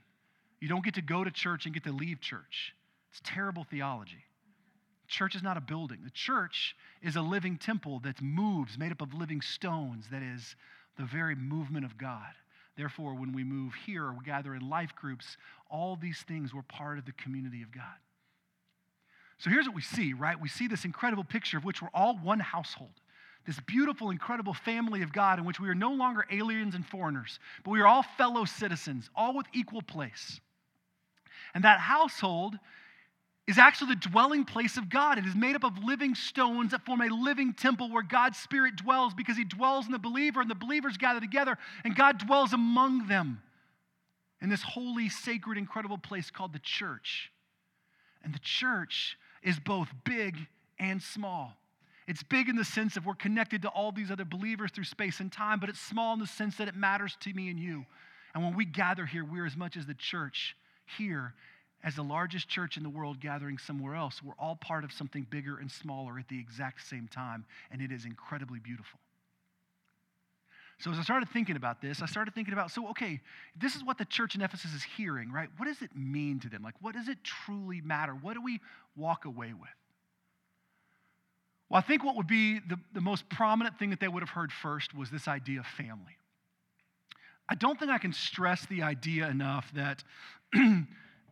[0.61, 2.75] you don't get to go to church and get to leave church.
[3.11, 4.25] It's terrible theology.
[5.07, 5.99] Church is not a building.
[6.05, 10.57] The church is a living temple that moves, made up of living stones, that is
[10.99, 12.33] the very movement of God.
[12.79, 15.37] Therefore, when we move here or we gather in life groups,
[15.69, 17.99] all these things were part of the community of God.
[19.38, 20.41] So here's what we see, right?
[20.41, 22.93] We see this incredible picture of which we're all one household.
[23.47, 27.41] This beautiful, incredible family of God in which we are no longer aliens and foreigners,
[27.64, 30.41] but we are all fellow citizens, all with equal place.
[31.55, 32.55] And that household
[33.49, 35.17] is actually the dwelling place of God.
[35.17, 38.77] It is made up of living stones that form a living temple where God's Spirit
[38.77, 42.53] dwells because He dwells in the believer and the believers gather together and God dwells
[42.53, 43.41] among them
[44.43, 47.33] in this holy, sacred, incredible place called the church.
[48.23, 50.37] And the church is both big
[50.79, 51.55] and small.
[52.07, 55.21] It's big in the sense of we're connected to all these other believers through space
[55.21, 57.87] and time, but it's small in the sense that it matters to me and you.
[58.35, 60.55] And when we gather here, we're as much as the church
[60.99, 61.33] here
[61.85, 64.21] as the largest church in the world gathering somewhere else.
[64.23, 67.93] We're all part of something bigger and smaller at the exact same time, and it
[67.93, 68.99] is incredibly beautiful.
[70.81, 73.21] So, as I started thinking about this, I started thinking about so, okay,
[73.57, 75.49] this is what the church in Ephesus is hearing, right?
[75.57, 76.62] What does it mean to them?
[76.62, 78.12] Like, what does it truly matter?
[78.12, 78.61] What do we
[78.97, 79.71] walk away with?
[81.69, 84.31] Well, I think what would be the, the most prominent thing that they would have
[84.31, 86.17] heard first was this idea of family.
[87.49, 90.05] I don't think I can stress the idea enough that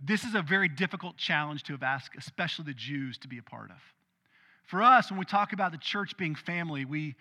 [0.05, 3.43] this is a very difficult challenge to have asked, especially the Jews, to be a
[3.43, 3.79] part of.
[4.65, 7.15] For us, when we talk about the church being family, we,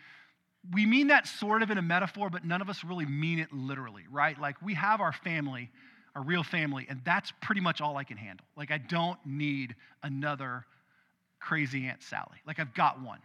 [0.74, 3.54] we mean that sort of in a metaphor, but none of us really mean it
[3.54, 4.40] literally, right?
[4.40, 5.70] Like we have our family,
[6.16, 8.46] our real family, and that's pretty much all I can handle.
[8.58, 10.66] Like I don't need another
[11.40, 12.40] crazy Aunt Sally.
[12.48, 13.20] Like I've got one.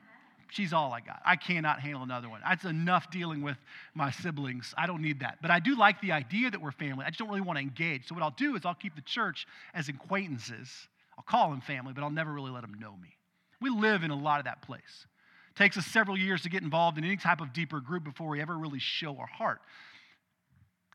[0.51, 1.21] She's all I got.
[1.25, 2.41] I cannot handle another one.
[2.45, 3.57] That's enough dealing with
[3.95, 4.75] my siblings.
[4.77, 5.39] I don't need that.
[5.41, 7.05] But I do like the idea that we're family.
[7.07, 8.09] I just don't really want to engage.
[8.09, 10.69] So what I'll do is I'll keep the church as acquaintances.
[11.17, 13.17] I'll call them family, but I'll never really let them know me.
[13.61, 15.07] We live in a lot of that place.
[15.51, 18.29] It takes us several years to get involved in any type of deeper group before
[18.29, 19.61] we ever really show our heart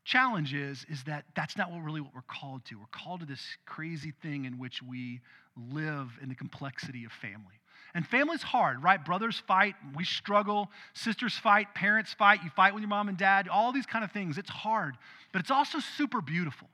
[0.06, 3.26] challenge is is that that's not what really what we're called to we're called to
[3.26, 5.20] this crazy thing in which we
[5.72, 7.58] live in the complexity of family
[7.94, 9.02] and family's hard, right?
[9.02, 13.48] Brothers fight, we struggle, sisters fight, parents fight, you fight with your mom and dad,
[13.48, 14.38] all these kind of things.
[14.38, 14.96] It's hard,
[15.32, 16.68] but it's also super beautiful.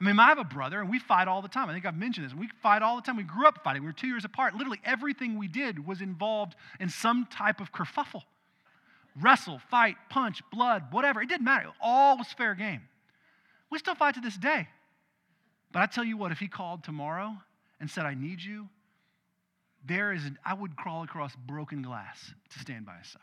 [0.00, 1.70] I mean, I have a brother, and we fight all the time.
[1.70, 2.34] I think I've mentioned this.
[2.34, 3.16] We fight all the time.
[3.16, 3.82] We grew up fighting.
[3.82, 4.54] We were two years apart.
[4.54, 8.22] Literally everything we did was involved in some type of kerfuffle.
[9.20, 11.22] Wrestle, fight, punch, blood, whatever.
[11.22, 11.68] It didn't matter.
[11.80, 12.82] All was fair game.
[13.70, 14.68] We still fight to this day.
[15.72, 17.36] But I tell you what, if he called tomorrow
[17.80, 18.68] and said, I need you,
[19.84, 23.22] there is, an, I would crawl across broken glass to stand by his side.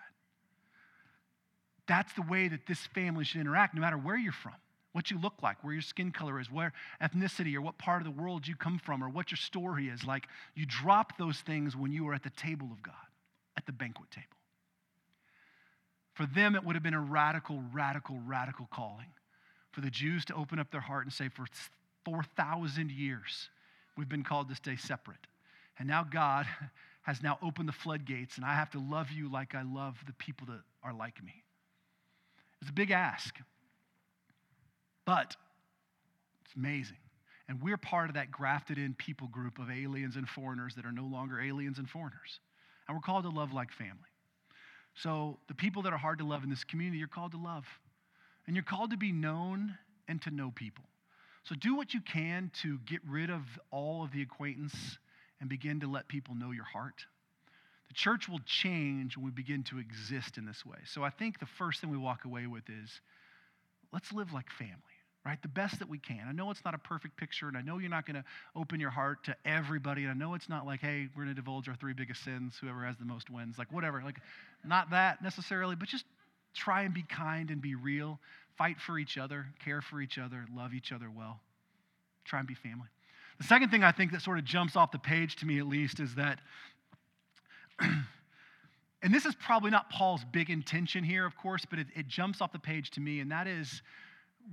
[1.88, 4.56] that's the way that this family should interact, no matter where you're from,
[4.94, 8.06] what you look like, where your skin color is, where ethnicity or what part of
[8.06, 10.04] the world you come from, or what your story is.
[10.04, 12.94] Like, you drop those things when you are at the table of God,
[13.58, 14.28] at the banquet table.
[16.14, 19.08] For them, it would have been a radical, radical, radical calling
[19.72, 21.46] for the Jews to open up their heart and say, for
[22.06, 23.50] 4,000 years,
[23.98, 25.26] we've been called to stay separate.
[25.80, 26.46] And now God
[27.04, 30.14] has now opened the floodgates, and I have to love you like I love the
[30.14, 31.44] people that are like me.
[32.62, 33.36] It's a big ask,
[35.06, 35.36] but
[36.46, 36.98] it's amazing.
[37.48, 40.92] And we're part of that grafted in people group of aliens and foreigners that are
[40.92, 42.40] no longer aliens and foreigners.
[42.88, 44.10] And we're called to love like family.
[44.96, 47.66] So, the people that are hard to love in this community, you're called to love.
[48.46, 50.84] And you're called to be known and to know people.
[51.44, 54.98] So, do what you can to get rid of all of the acquaintance
[55.42, 57.06] and begin to let people know your heart.
[57.90, 60.78] The church will change when we begin to exist in this way.
[60.86, 63.02] So, I think the first thing we walk away with is
[63.92, 64.80] let's live like family
[65.26, 65.42] right?
[65.42, 66.26] The best that we can.
[66.28, 68.24] I know it's not a perfect picture, and I know you're not going to
[68.56, 70.04] open your heart to everybody.
[70.04, 72.56] And I know it's not like, hey, we're going to divulge our three biggest sins,
[72.60, 74.02] whoever has the most wins, like whatever.
[74.04, 74.18] Like,
[74.66, 76.06] not that necessarily, but just
[76.56, 78.20] try and be kind and be real.
[78.58, 81.40] Fight for each other, care for each other, love each other well.
[82.26, 82.88] Try and be family.
[83.42, 85.66] The second thing I think that sort of jumps off the page to me, at
[85.66, 86.40] least, is that.
[87.82, 92.40] and this is probably not Paul's big intention here, of course, but it, it jumps
[92.40, 93.82] off the page to me, and that is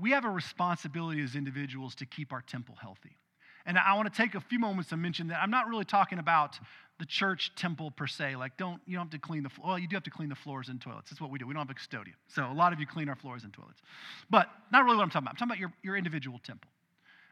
[0.01, 3.19] we have a responsibility as individuals to keep our temple healthy.
[3.67, 6.19] And I want to take a few moments to mention that I'm not really talking
[6.19, 6.59] about
[6.99, 8.37] the church temple per se.
[8.37, 9.69] Like, don't, you don't have to clean the, floor?
[9.69, 11.11] well, you do have to clean the floors and toilets.
[11.11, 11.47] That's what we do.
[11.47, 12.17] We don't have a custodian.
[12.29, 13.83] So a lot of you clean our floors and toilets.
[14.31, 15.33] But not really what I'm talking about.
[15.33, 16.71] I'm talking about your, your individual temple.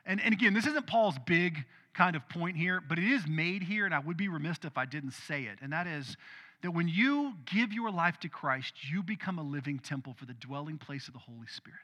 [0.06, 1.64] And, and again, this isn't Paul's big
[1.94, 4.78] kind of point here, but it is made here, and I would be remiss if
[4.78, 5.58] I didn't say it.
[5.62, 6.16] And that is
[6.62, 10.34] that when you give your life to Christ, you become a living temple for the
[10.34, 11.80] dwelling place of the Holy Spirit.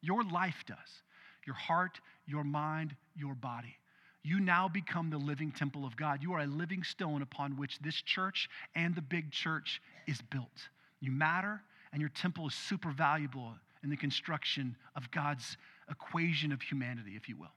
[0.00, 1.02] Your life does.
[1.46, 3.76] Your heart, your mind, your body.
[4.22, 6.22] You now become the living temple of God.
[6.22, 10.68] You are a living stone upon which this church and the big church is built.
[11.00, 11.60] You matter,
[11.92, 15.56] and your temple is super valuable in the construction of God's
[15.90, 17.50] equation of humanity, if you will.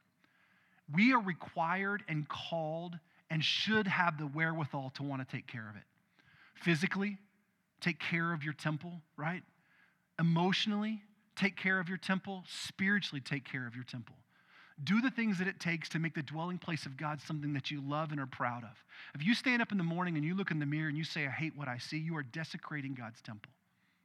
[0.93, 2.97] We are required and called
[3.29, 5.83] and should have the wherewithal to want to take care of it.
[6.53, 7.17] Physically,
[7.81, 9.43] take care of your temple, right?
[10.19, 11.01] Emotionally,
[11.35, 14.15] take care of your temple, spiritually take care of your temple.
[14.83, 17.71] Do the things that it takes to make the dwelling place of God something that
[17.71, 18.83] you love and are proud of.
[19.13, 21.05] If you stand up in the morning and you look in the mirror and you
[21.05, 23.51] say, I hate what I see, you are desecrating God's temple.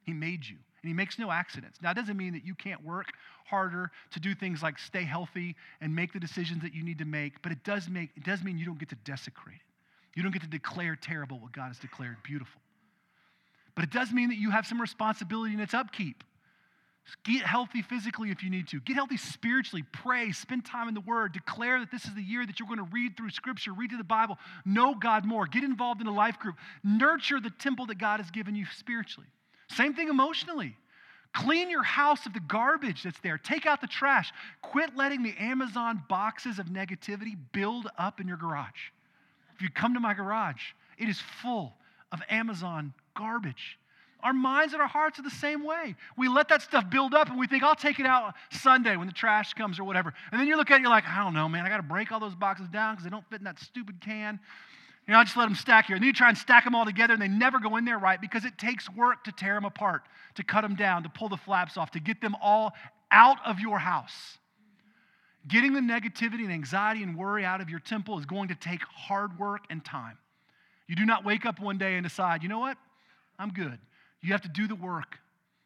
[0.05, 1.79] He made you, and He makes no accidents.
[1.83, 3.07] Now, it doesn't mean that you can't work
[3.47, 7.05] harder to do things like stay healthy and make the decisions that you need to
[7.05, 10.17] make, but it does, make, it does mean you don't get to desecrate it.
[10.17, 12.61] You don't get to declare terrible what God has declared beautiful.
[13.75, 16.25] But it does mean that you have some responsibility in its upkeep.
[17.25, 18.81] Get healthy physically if you need to.
[18.81, 19.85] Get healthy spiritually.
[19.93, 20.33] Pray.
[20.33, 21.33] Spend time in the Word.
[21.33, 23.99] Declare that this is the year that you're going to read through Scripture, read through
[23.99, 25.47] the Bible, know God more.
[25.47, 26.57] Get involved in a life group.
[26.85, 29.29] Nurture the temple that God has given you spiritually.
[29.71, 30.77] Same thing emotionally.
[31.33, 33.39] Clean your house of the garbage that's there.
[33.39, 34.33] Take out the trash.
[34.63, 38.91] Quit letting the Amazon boxes of negativity build up in your garage.
[39.55, 40.63] If you come to my garage,
[40.99, 41.75] it is full
[42.11, 43.79] of Amazon garbage.
[44.23, 45.95] Our minds and our hearts are the same way.
[46.17, 49.07] We let that stuff build up and we think, I'll take it out Sunday when
[49.07, 50.13] the trash comes or whatever.
[50.33, 51.83] And then you look at it, you're like, I don't know, man, I got to
[51.83, 54.41] break all those boxes down because they don't fit in that stupid can.
[55.07, 55.97] You know, I just let them stack here.
[55.97, 57.99] And then you try and stack them all together and they never go in there
[57.99, 60.03] right because it takes work to tear them apart,
[60.37, 62.73] to cut them down, to pull the flaps off, to get them all
[63.11, 64.39] out of your house.
[65.49, 68.83] Getting the negativity and anxiety and worry out of your temple is going to take
[68.83, 70.19] hard work and time.
[70.87, 72.77] You do not wake up one day and decide, you know what?
[73.39, 73.79] I'm good.
[74.23, 75.19] You have to do the work.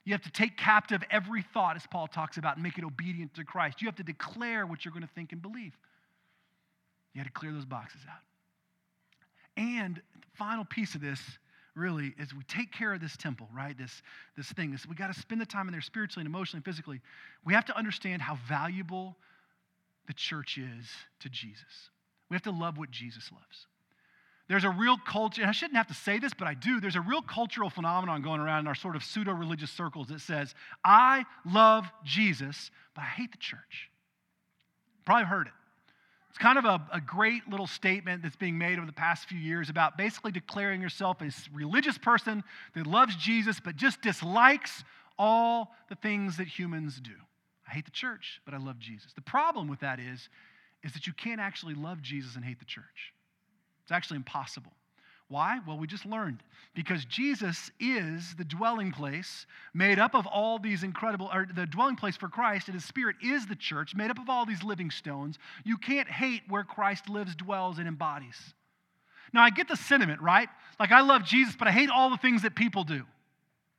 [0.05, 3.35] You have to take captive every thought, as Paul talks about, and make it obedient
[3.35, 3.81] to Christ.
[3.81, 5.77] You have to declare what you're going to think and believe.
[7.15, 8.21] You have to clear those boxes out.
[9.57, 11.21] And the final piece of this
[11.75, 13.77] really is we take care of this temple, right?
[13.77, 14.03] This,
[14.37, 14.71] this thing.
[14.71, 17.01] This, we got to spend the time in there spiritually and emotionally and physically.
[17.45, 19.17] We have to understand how valuable
[20.07, 20.87] the church is
[21.21, 21.91] to Jesus.
[22.31, 23.67] We have to love what Jesus loves.
[24.47, 26.79] There's a real culture, and I shouldn't have to say this, but I do.
[26.79, 30.21] There's a real cultural phenomenon going around in our sort of pseudo religious circles that
[30.21, 33.91] says, I love Jesus, but I hate the church.
[35.07, 35.53] Probably heard it.
[36.35, 39.39] It's kind of a, a, great little statement that's being made over the past few
[39.39, 42.43] years about basically declaring yourself a religious person
[42.75, 44.83] that loves Jesus but just dislikes
[45.17, 47.13] all the things that humans do.
[47.69, 49.13] I hate the church, but I love Jesus.
[49.13, 50.29] The problem with that is,
[50.83, 53.15] is that you can't actually love Jesus and hate the church.
[53.85, 54.73] It's actually impossible.
[55.29, 55.61] Why?
[55.67, 56.43] Well, we just learned.
[56.75, 61.97] Because Jesus is the dwelling place made up of all these incredible, or the dwelling
[61.97, 64.91] place for Christ, and his spirit is the church made up of all these living
[64.91, 65.39] stones.
[65.65, 68.37] You can't hate where Christ lives, dwells, and embodies.
[69.33, 70.49] Now, I get the sentiment, right?
[70.79, 73.03] Like, I love Jesus, but I hate all the things that people do.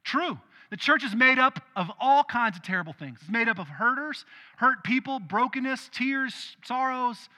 [0.04, 0.38] True.
[0.72, 3.20] The church is made up of all kinds of terrible things.
[3.22, 4.26] It's made up of hurters,
[4.58, 7.30] hurt people, brokenness, tears, sorrows,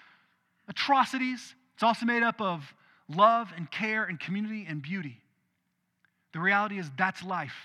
[0.68, 1.56] atrocities.
[1.76, 2.74] It's also made up of
[3.10, 5.22] love and care and community and beauty.
[6.34, 7.56] The reality is that's life.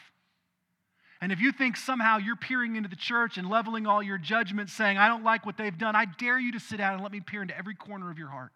[1.21, 4.73] And if you think somehow you're peering into the church and leveling all your judgments,
[4.73, 7.13] saying, I don't like what they've done, I dare you to sit down and let
[7.13, 8.51] me peer into every corner of your heart.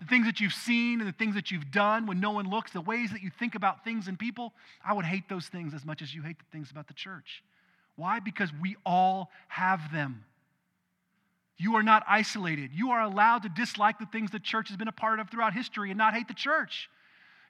[0.00, 2.72] The things that you've seen and the things that you've done when no one looks,
[2.72, 5.84] the ways that you think about things and people, I would hate those things as
[5.84, 7.42] much as you hate the things about the church.
[7.96, 8.20] Why?
[8.20, 10.24] Because we all have them.
[11.58, 12.70] You are not isolated.
[12.72, 15.54] You are allowed to dislike the things the church has been a part of throughout
[15.54, 16.88] history and not hate the church.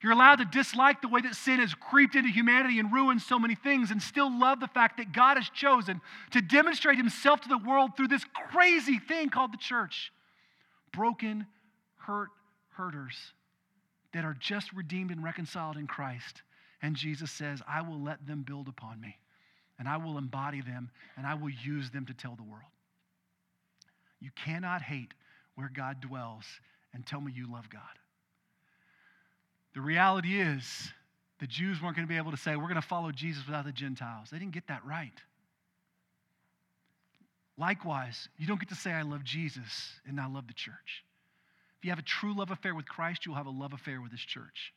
[0.03, 3.39] You're allowed to dislike the way that sin has creeped into humanity and ruined so
[3.39, 6.01] many things and still love the fact that God has chosen
[6.31, 10.13] to demonstrate himself to the world through this crazy thing called the church.
[10.93, 11.47] Broken,
[11.97, 12.29] hurt
[12.71, 13.17] hurters
[14.15, 16.43] that are just redeemed and reconciled in Christ.
[16.81, 19.19] And Jesus says, I will let them build upon me,
[19.81, 22.71] and I will embody them, and I will use them to tell the world.
[24.21, 25.15] You cannot hate
[25.55, 26.45] where God dwells
[26.95, 27.83] and tell me you love God.
[29.75, 30.93] The reality is,
[31.41, 33.65] the Jews weren't going to be able to say, We're going to follow Jesus without
[33.65, 34.29] the Gentiles.
[34.31, 35.13] They didn't get that right.
[37.57, 41.05] Likewise, you don't get to say, I love Jesus and not love the church.
[41.79, 44.01] If you have a true love affair with Christ, you will have a love affair
[44.01, 44.73] with His church.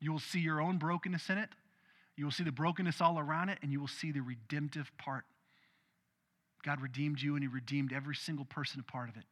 [0.00, 1.50] You will see your own brokenness in it,
[2.16, 5.24] you will see the brokenness all around it, and you will see the redemptive part.
[6.64, 9.24] God redeemed you, and He redeemed every single person a part of it.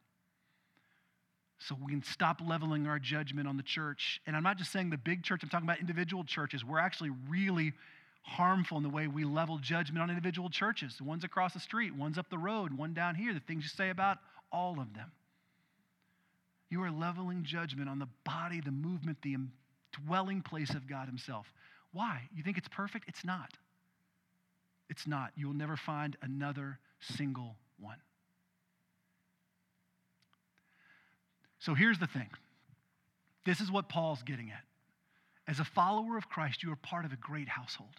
[1.59, 4.21] So we can stop leveling our judgment on the church.
[4.27, 6.65] And I'm not just saying the big church, I'm talking about individual churches.
[6.65, 7.73] We're actually really
[8.23, 10.95] harmful in the way we level judgment on individual churches.
[10.97, 13.69] The ones across the street, ones up the road, one down here, the things you
[13.69, 14.17] say about
[14.51, 15.11] all of them.
[16.69, 19.37] You are leveling judgment on the body, the movement, the
[20.05, 21.45] dwelling place of God Himself.
[21.91, 22.21] Why?
[22.35, 23.05] You think it's perfect?
[23.07, 23.51] It's not.
[24.89, 25.31] It's not.
[25.35, 27.97] You will never find another single one.
[31.59, 32.29] So here's the thing
[33.45, 34.63] this is what Paul's getting at.
[35.47, 37.95] As a follower of Christ, you are part of a great household.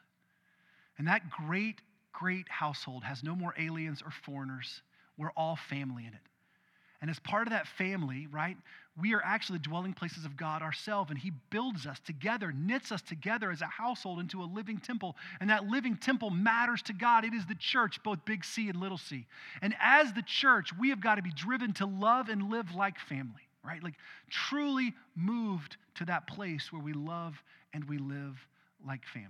[0.96, 1.80] And that great,
[2.12, 4.82] great household has no more aliens or foreigners.
[5.16, 6.20] We're all family in it.
[7.00, 8.56] And as part of that family, right,
[9.00, 11.10] we are actually the dwelling places of God ourselves.
[11.10, 15.16] And He builds us together, knits us together as a household into a living temple.
[15.40, 17.24] And that living temple matters to God.
[17.24, 19.26] It is the church, both big C and little c.
[19.60, 22.98] And as the church, we have got to be driven to love and live like
[22.98, 23.82] family, right?
[23.82, 23.94] Like
[24.30, 27.34] truly moved to that place where we love
[27.72, 28.38] and we live
[28.86, 29.28] like family.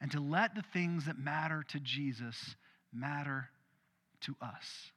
[0.00, 2.54] And to let the things that matter to Jesus
[2.92, 3.48] matter
[4.20, 4.92] to us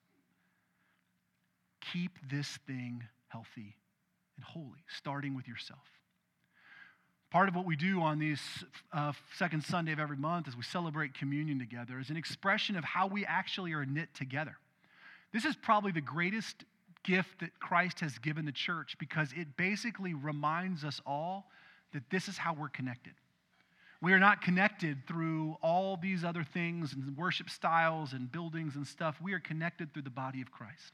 [1.82, 3.76] keep this thing healthy
[4.36, 5.80] and holy, starting with yourself.
[7.32, 8.42] Part of what we do on these
[8.92, 12.84] uh, second Sunday of every month as we celebrate communion together is an expression of
[12.84, 14.58] how we actually are knit together.
[15.32, 16.64] This is probably the greatest
[17.04, 21.52] gift that Christ has given the church because it basically reminds us all
[21.94, 23.14] that this is how we're connected.
[24.02, 28.88] We are not connected through all these other things and worship styles and buildings and
[28.88, 29.18] stuff.
[29.22, 30.94] We are connected through the body of Christ.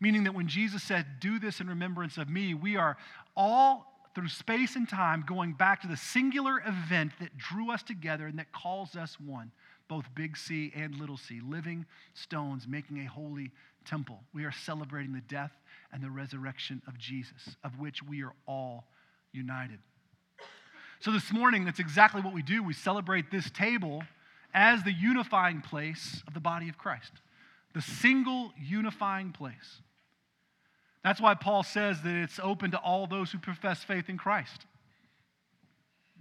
[0.00, 2.96] Meaning that when Jesus said, Do this in remembrance of me, we are
[3.36, 8.26] all through space and time going back to the singular event that drew us together
[8.26, 9.52] and that calls us one,
[9.88, 13.52] both big C and little c, living stones making a holy
[13.84, 14.20] temple.
[14.34, 15.52] We are celebrating the death
[15.92, 18.84] and the resurrection of Jesus, of which we are all
[19.32, 19.78] united.
[21.00, 22.62] So this morning, that's exactly what we do.
[22.62, 24.02] We celebrate this table
[24.52, 27.12] as the unifying place of the body of Christ,
[27.72, 29.80] the single unifying place.
[31.04, 34.66] That's why Paul says that it's open to all those who profess faith in Christ.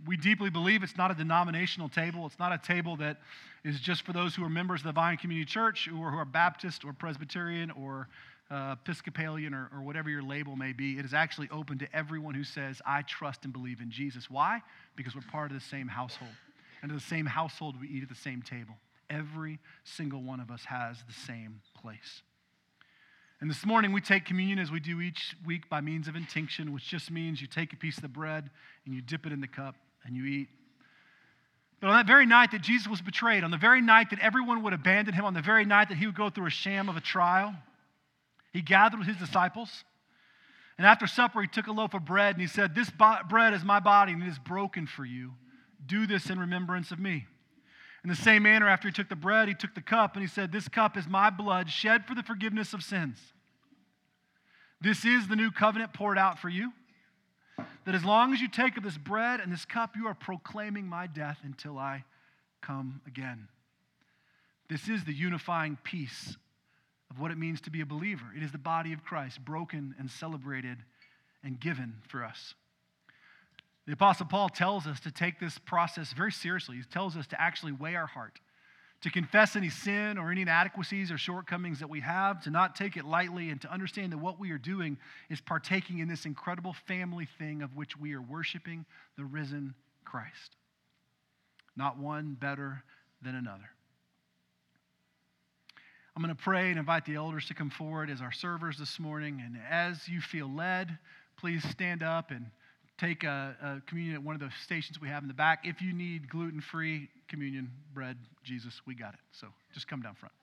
[0.06, 2.26] We deeply believe it's not a denominational table.
[2.28, 3.18] It's not a table that
[3.64, 6.26] is just for those who are members of the Vine Community Church or who are
[6.26, 8.08] Baptist or Presbyterian or
[8.52, 11.00] uh, Episcopalian or, or whatever your label may be.
[11.00, 14.30] It is actually open to everyone who says, I trust and believe in Jesus.
[14.30, 14.62] Why?
[14.96, 16.32] Because we're part of the same household.
[16.82, 18.76] And in the same household, we eat at the same table.
[19.10, 22.22] Every single one of us has the same place.
[23.40, 26.74] And this morning we take communion as we do each week by means of intinction,
[26.74, 28.50] which just means you take a piece of the bread
[28.86, 29.76] and you dip it in the cup
[30.06, 30.48] and you eat.
[31.80, 34.64] But on that very night that Jesus was betrayed, on the very night that everyone
[34.64, 36.98] would abandon him, on the very night that he would go through a sham of
[36.98, 37.54] a trial,
[38.52, 39.84] he gathered with his disciples
[40.80, 43.54] And after supper, he took a loaf of bread and he said, This bo- bread
[43.54, 45.34] is my body and it is broken for you.
[45.86, 47.28] Do this in remembrance of me.
[48.08, 50.30] In the same manner, after he took the bread, he took the cup and he
[50.30, 53.20] said, This cup is my blood shed for the forgiveness of sins.
[54.80, 56.72] This is the new covenant poured out for you.
[57.84, 60.88] That as long as you take of this bread and this cup, you are proclaiming
[60.88, 62.06] my death until I
[62.62, 63.50] come again.
[64.70, 66.38] This is the unifying piece
[67.12, 68.28] of what it means to be a believer.
[68.34, 70.78] It is the body of Christ, broken and celebrated
[71.44, 72.54] and given for us.
[73.88, 76.76] The Apostle Paul tells us to take this process very seriously.
[76.76, 78.42] He tells us to actually weigh our heart,
[79.02, 82.98] to confess any sin or any inadequacies or shortcomings that we have, to not take
[82.98, 84.98] it lightly, and to understand that what we are doing
[85.30, 88.86] is partaking in this incredible family thing of which we are worshiping
[89.16, 89.74] the risen
[90.04, 90.58] Christ.
[91.78, 92.84] Not one better
[93.22, 93.70] than another.
[96.14, 99.00] I'm going to pray and invite the elders to come forward as our servers this
[99.00, 99.42] morning.
[99.46, 100.98] And as you feel led,
[101.38, 102.48] please stand up and
[102.98, 105.66] take a, a communion at one of the stations we have in the back.
[105.66, 109.20] If you need gluten free communion, bread, Jesus, we got it.
[109.32, 110.34] So just come down front.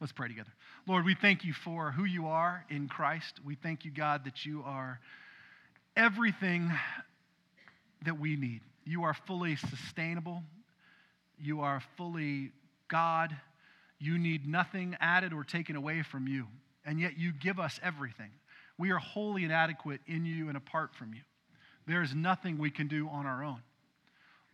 [0.00, 0.50] Let's pray together.
[0.86, 3.40] Lord, we thank you for who you are in Christ.
[3.44, 5.00] We thank you, God, that you are
[5.96, 6.70] everything
[8.04, 8.60] that we need.
[8.84, 10.42] You are fully sustainable,
[11.38, 12.52] you are fully
[12.88, 13.36] God.
[14.00, 16.46] You need nothing added or taken away from you,
[16.86, 18.30] and yet you give us everything.
[18.78, 21.22] We are wholly inadequate in you and apart from you.
[21.88, 23.62] There is nothing we can do on our own.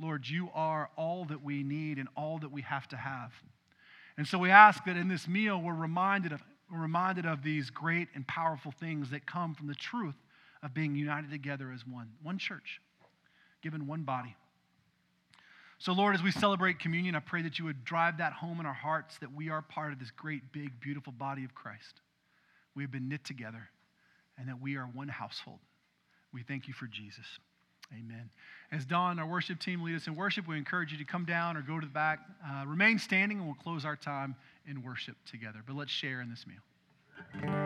[0.00, 3.32] Lord, you are all that we need and all that we have to have.
[4.16, 7.70] And so we ask that in this meal we're reminded of, we're reminded of these
[7.70, 10.14] great and powerful things that come from the truth
[10.62, 12.80] of being united together as one, one church,
[13.62, 14.36] given one body.
[15.78, 18.66] So, Lord, as we celebrate communion, I pray that you would drive that home in
[18.66, 22.00] our hearts that we are part of this great, big, beautiful body of Christ.
[22.76, 23.68] We have been knit together
[24.38, 25.58] and that we are one household.
[26.34, 27.24] We thank you for Jesus.
[27.92, 28.28] Amen.
[28.72, 31.56] As Don, our worship team, lead us in worship, we encourage you to come down
[31.56, 32.18] or go to the back.
[32.44, 34.34] Uh, remain standing, and we'll close our time
[34.66, 35.60] in worship together.
[35.64, 37.63] But let's share in this meal.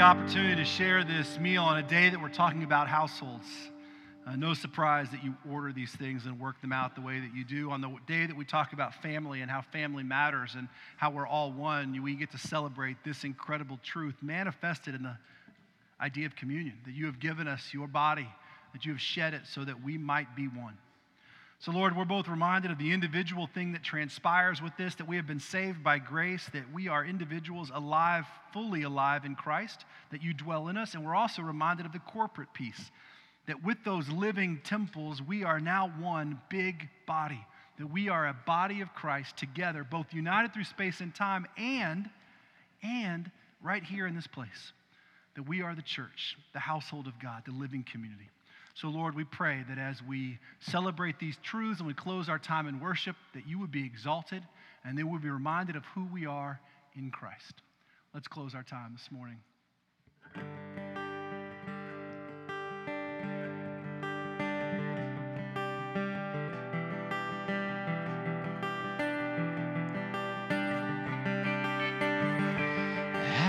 [0.00, 3.46] Opportunity to share this meal on a day that we're talking about households.
[4.26, 7.34] Uh, no surprise that you order these things and work them out the way that
[7.34, 7.70] you do.
[7.70, 11.26] On the day that we talk about family and how family matters and how we're
[11.26, 15.18] all one, we get to celebrate this incredible truth manifested in the
[16.00, 18.28] idea of communion that you have given us your body,
[18.72, 20.78] that you have shed it so that we might be one.
[21.60, 25.16] So, Lord, we're both reminded of the individual thing that transpires with this, that we
[25.16, 30.22] have been saved by grace, that we are individuals alive, fully alive in Christ, that
[30.22, 30.94] you dwell in us.
[30.94, 32.90] And we're also reminded of the corporate piece,
[33.46, 37.44] that with those living temples, we are now one big body,
[37.78, 42.08] that we are a body of Christ together, both united through space and time and,
[42.82, 43.30] and
[43.62, 44.72] right here in this place,
[45.34, 48.30] that we are the church, the household of God, the living community.
[48.74, 52.66] So, Lord, we pray that as we celebrate these truths and we close our time
[52.66, 54.42] in worship, that you would be exalted
[54.84, 56.60] and they would be reminded of who we are
[56.96, 57.62] in Christ.
[58.14, 59.36] Let's close our time this morning.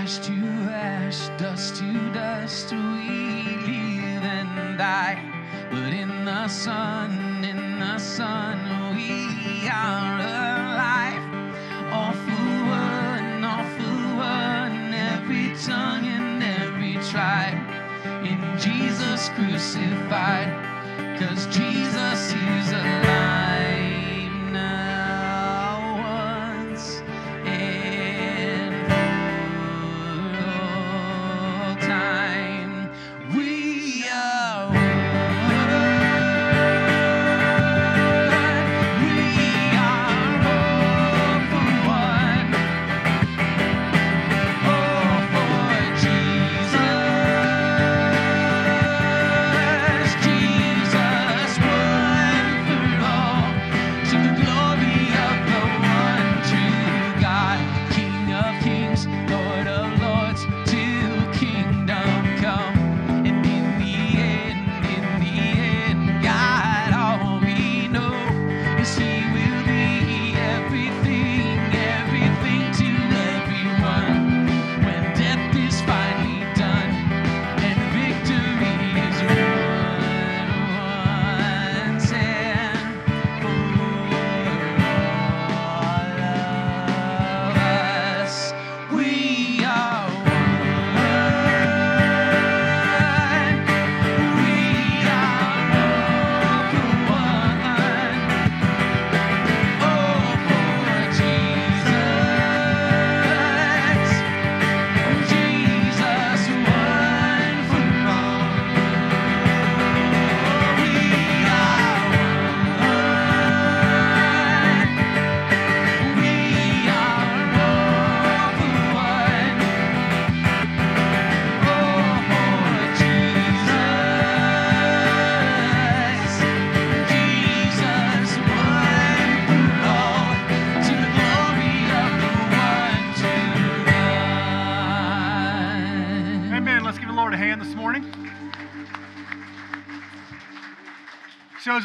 [0.02, 0.32] Ash to
[0.70, 5.18] ash, dust to dust, we live and die.
[5.70, 11.24] But in the Son, in the Son, we are alive.
[11.92, 17.58] All for one, all for one, every tongue and every tribe.
[18.24, 20.50] In Jesus crucified,
[21.18, 23.31] cause Jesus is alive.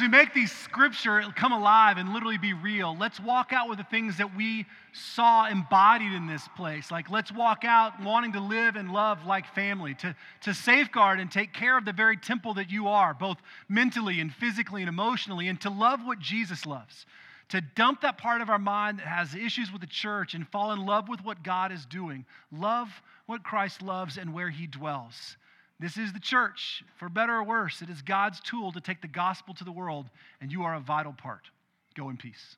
[0.07, 4.17] Make these scripture come alive and literally be real, let's walk out with the things
[4.17, 6.91] that we saw embodied in this place.
[6.91, 11.31] Like, let's walk out wanting to live and love like family, to, to safeguard and
[11.31, 13.37] take care of the very temple that you are, both
[13.69, 17.05] mentally and physically and emotionally, and to love what Jesus loves.
[17.49, 20.73] To dump that part of our mind that has issues with the church and fall
[20.73, 22.25] in love with what God is doing.
[22.51, 22.89] Love
[23.25, 25.37] what Christ loves and where he dwells.
[25.79, 27.81] This is the church, for better or worse.
[27.81, 30.09] It is God's tool to take the gospel to the world,
[30.41, 31.43] and you are a vital part.
[31.95, 32.57] Go in peace.